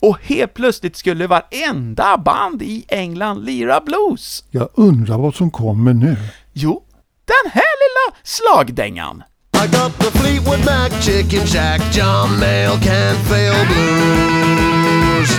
Och 0.00 0.18
helt 0.22 0.54
plötsligt 0.54 0.96
skulle 0.96 1.26
varenda 1.26 2.18
band 2.18 2.62
i 2.62 2.84
England 2.88 3.44
lira 3.44 3.80
blues. 3.80 4.44
Jag 4.50 4.68
undrar 4.74 5.18
vad 5.18 5.34
som 5.34 5.50
kommer 5.50 5.94
nu. 5.94 6.16
Jo, 6.52 6.82
den 7.24 7.52
här 7.52 7.74
lilla 7.82 8.16
slagdängan. 8.22 9.22
I 9.64 9.66
I 9.66 9.70
got 9.70 9.98
the 9.98 10.10
Fleetwood 10.18 10.62
Mac 10.66 10.92
Chicken 11.00 11.46
Shack 11.46 11.80
John 11.90 12.38
Mayle 12.38 12.76
can't 12.80 13.18
fail 13.28 13.54
blues. 13.64 15.30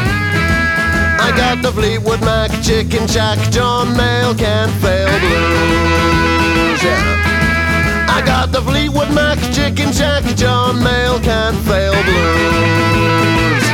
I 1.21 1.32
got 1.38 1.61
the 1.61 1.71
Fleetwood 1.71 2.21
Mac 2.21 2.49
Chicken 2.63 3.05
Shack 3.07 3.38
John 3.51 3.95
Mayle 3.95 4.34
can't 4.34 4.71
fail 4.82 5.13
blues. 5.19 6.82
Yeah. 6.82 8.09
I 8.09 8.23
got 8.26 8.51
the 8.51 8.63
Fleetwood 8.63 9.13
Mac 9.13 9.38
Chicken 9.53 9.93
Shack 9.93 10.23
John 10.36 10.82
Mayle 10.82 11.19
can't 11.19 11.57
fail 11.57 11.93
blues. 11.93 13.65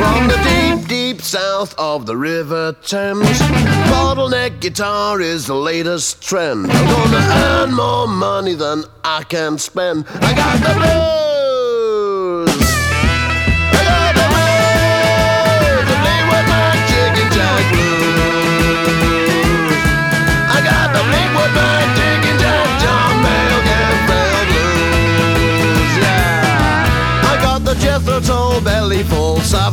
From 0.00 0.28
the 0.28 0.36
deep, 0.44 0.86
deep 0.86 1.03
south 1.24 1.74
of 1.78 2.04
the 2.04 2.16
River 2.16 2.72
Thames, 2.82 3.38
bottleneck 3.88 4.60
guitar 4.60 5.20
is 5.20 5.46
the 5.46 5.54
latest 5.54 6.22
trend. 6.22 6.70
I'm 6.70 6.86
gonna 6.86 7.26
earn 7.44 7.74
more 7.74 8.06
money 8.06 8.54
than 8.54 8.84
I 9.02 9.22
can 9.24 9.56
spend. 9.58 10.04
I 10.08 10.34
got 10.34 10.58
the 10.60 10.74
blues. 10.74 11.43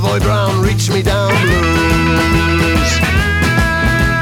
Savoy 0.02 0.20
Brown 0.22 0.64
reach 0.64 0.90
me 0.90 1.04
down 1.04 1.30
blues. 1.30 2.92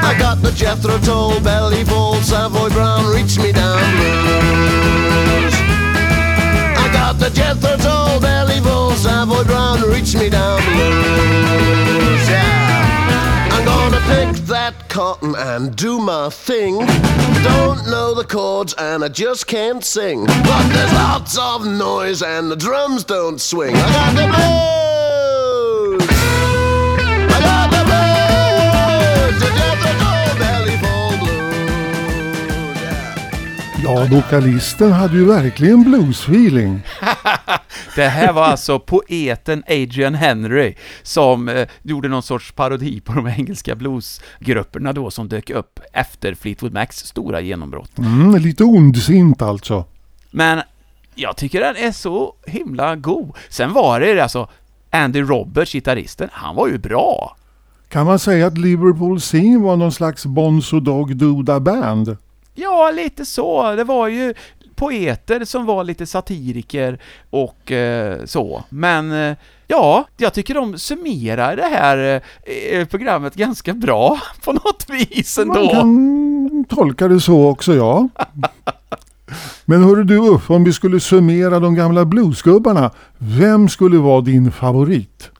I 0.04 0.14
got 0.20 0.42
the 0.42 0.52
Jethro 0.52 0.98
Tull 0.98 1.40
belly 1.40 1.86
full 1.86 2.16
Savoy 2.16 2.68
Brown 2.72 3.06
reach 3.06 3.38
me 3.40 3.54
down 3.54 3.80
blues. 3.96 5.54
I 6.76 6.90
got 6.92 7.18
the 7.18 7.30
Jethro 7.30 7.78
Tull 7.78 8.20
belly 8.20 8.60
full 8.60 8.92
Savoy 8.92 9.46
Brown 9.46 9.82
reach 9.84 10.16
me 10.16 10.30
down 10.30 10.62
blues. 10.64 12.28
Yeah. 12.28 13.48
I'm 13.54 13.64
gonna 13.64 14.02
pick 14.02 14.36
that 14.48 14.90
cotton 14.90 15.34
and 15.38 15.78
do 15.78 15.98
my 15.98 16.30
thing. 16.30 16.80
Don't 17.42 17.88
know 17.90 18.14
the 18.14 18.26
chords 18.28 18.74
and 18.74 19.02
I 19.02 19.08
just 19.08 19.48
can't 19.48 19.86
sing. 19.86 20.26
But 20.26 20.74
there's 20.74 20.92
lots 20.92 21.38
of 21.38 21.66
noise 21.66 22.22
and 22.22 22.52
the 22.52 22.58
drums 22.58 23.06
don't 23.06 23.40
swing. 23.40 23.78
I 23.78 23.94
got 23.94 24.16
the 24.18 24.28
blues. 24.28 24.99
Ja, 33.84 34.08
vokalisten 34.12 34.92
hade 34.92 35.18
ju 35.18 35.26
verkligen 35.26 35.84
bluesfeeling. 35.84 36.82
Det 37.96 38.08
här 38.08 38.34
var 38.34 38.44
alltså 38.44 38.80
poeten 38.80 39.64
Adrian 39.68 40.16
Henry 40.16 40.76
som 41.04 41.50
eh, 41.50 41.68
gjorde 41.82 42.08
någon 42.08 42.24
sorts 42.24 42.52
parodi 42.52 43.02
på 43.02 43.14
de 43.14 43.28
engelska 43.28 43.76
bluesgrupperna 43.76 44.94
då 44.94 45.12
som 45.12 45.30
dök 45.30 45.50
upp 45.50 45.80
efter 45.94 46.34
Fleetwood 46.34 46.74
Macs 46.74 46.98
stora 46.98 47.42
genombrott. 47.42 47.98
Mm, 47.98 48.36
lite 48.36 48.64
ondsint 48.64 49.42
alltså. 49.42 49.86
Men 50.32 50.62
jag 51.16 51.38
tycker 51.38 51.60
den 51.60 51.76
är 51.76 51.92
så 51.92 52.34
himla 52.46 52.96
god. 52.96 53.36
Sen 53.50 53.74
var 53.74 54.00
det 54.00 54.20
alltså 54.20 54.50
Andy 54.90 55.22
Roberts, 55.22 55.72
gitarristen, 55.72 56.30
han 56.32 56.56
var 56.56 56.68
ju 56.68 56.78
bra. 56.78 57.38
Kan 57.90 58.06
man 58.06 58.20
säga 58.20 58.48
att 58.48 58.58
Liverpool 58.58 59.20
Scene 59.20 59.58
var 59.58 59.76
någon 59.76 59.92
slags 59.92 60.26
Bonzo 60.26 60.80
Dog 60.80 61.16
Duda 61.16 61.60
Band? 61.60 62.18
Ja, 62.62 62.92
lite 62.92 63.26
så. 63.26 63.76
Det 63.76 63.84
var 63.84 64.08
ju 64.08 64.34
poeter 64.76 65.46
som 65.46 65.66
var 65.66 65.84
lite 65.84 66.06
satiriker 66.06 67.00
och 67.30 67.72
eh, 67.72 68.26
så. 68.26 68.64
Men 68.70 69.12
eh, 69.12 69.38
ja, 69.68 70.08
jag 70.18 70.34
tycker 70.34 70.54
de 70.54 70.78
summerar 70.78 71.56
det 71.56 71.64
här 71.78 72.22
eh, 72.72 72.86
programmet 72.88 73.36
ganska 73.36 73.74
bra 73.74 74.20
på 74.44 74.54
något 74.54 74.86
vis 74.90 75.38
ändå. 75.38 75.54
Man 75.54 75.70
kan 75.70 76.66
tolka 76.70 77.08
det 77.08 77.20
så 77.22 77.48
också, 77.48 77.76
ja. 77.76 78.10
Men 79.66 79.84
hörru 79.84 80.04
du 80.04 80.40
om 80.48 80.64
vi 80.64 80.74
skulle 80.74 81.00
summera 81.00 81.60
de 81.60 81.76
gamla 81.76 82.06
bluesgubbarna, 82.06 82.92
vem 83.18 83.70
skulle 83.70 83.98
vara 83.98 84.22
din 84.22 84.52
favorit? 84.52 85.32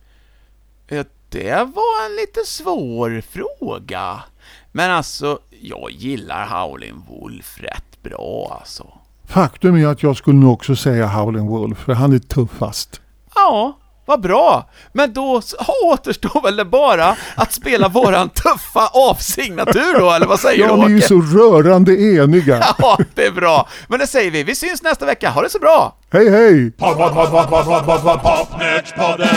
Eh, 0.88 1.06
Det 1.30 1.54
var 1.56 2.06
en 2.06 2.16
lite 2.16 2.40
svår 2.46 3.22
fråga. 3.22 4.24
Men 4.72 4.92
alltså, 4.92 5.40
jag 5.62 5.92
gillar 5.92 6.46
Howlin' 6.46 7.02
Wolf 7.10 7.58
rätt 7.60 8.04
bra 8.04 8.58
alltså. 8.60 8.88
Faktum 9.28 9.76
är 9.76 9.88
att 9.88 10.04
jag 10.04 10.18
skulle 10.18 10.40
nog 10.40 10.54
också 10.54 10.76
säga 10.76 11.08
Howlin' 11.08 11.48
Wolf, 11.48 11.78
för 11.78 11.94
han 11.94 12.14
är 12.14 12.20
tuffast. 12.20 13.02
Ja, 13.36 13.78
vad 14.06 14.22
bra! 14.22 14.70
Men 14.94 15.14
då 15.14 15.42
återstår 15.84 16.42
väl 16.42 16.56
det 16.56 16.66
bara 16.66 17.16
att 17.36 17.54
spela 17.54 17.88
våran 17.88 18.30
tuffa 18.30 18.88
avsignatur 18.94 20.00
då, 20.00 20.12
eller 20.12 20.28
vad 20.28 20.40
säger 20.40 20.68
Ja, 20.68 20.76
du 20.76 20.78
ni 20.78 20.86
är 20.86 20.90
ju 20.90 21.02
så 21.02 21.22
rörande 21.22 22.02
eniga. 22.02 22.64
Ja, 22.78 22.98
det 23.16 23.26
är 23.26 23.32
bra. 23.32 23.68
Men 23.88 24.00
det 24.00 24.08
säger 24.08 24.32
vi. 24.32 24.44
Vi 24.44 24.56
syns 24.56 24.84
nästa 24.84 25.06
vecka. 25.06 25.30
Ha 25.30 25.42
det 25.42 25.50
så 25.50 25.60
bra! 25.60 25.96
Hej 26.12 26.30
hej! 26.30 26.72
Pod, 26.72 26.98
pod, 26.98 27.14
pod, 27.14 27.32
pod, 27.32 27.50
pod, 27.50 27.86
pod, 27.86 28.04
pod, 28.04 28.22
Popnerdspodden. 28.22 29.28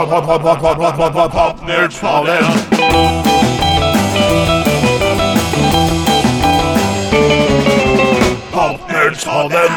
Popnerdspodden. 0.00 2.44
Popnerdspodden. 8.52 9.70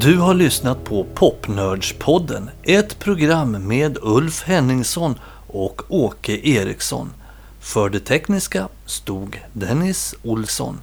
Du 0.00 0.18
har 0.18 0.34
lyssnat 0.34 0.84
på 0.84 1.06
Popnördspodden, 1.14 2.50
ett 2.62 2.98
program 2.98 3.68
med 3.68 3.98
Ulf 4.02 4.42
Henningsson 4.42 5.18
och 5.46 5.82
Åke 5.88 6.48
Eriksson. 6.48 7.12
För 7.60 7.88
det 7.88 8.00
tekniska 8.00 8.68
stod 8.86 9.40
Dennis 9.52 10.14
Olsson. 10.22 10.80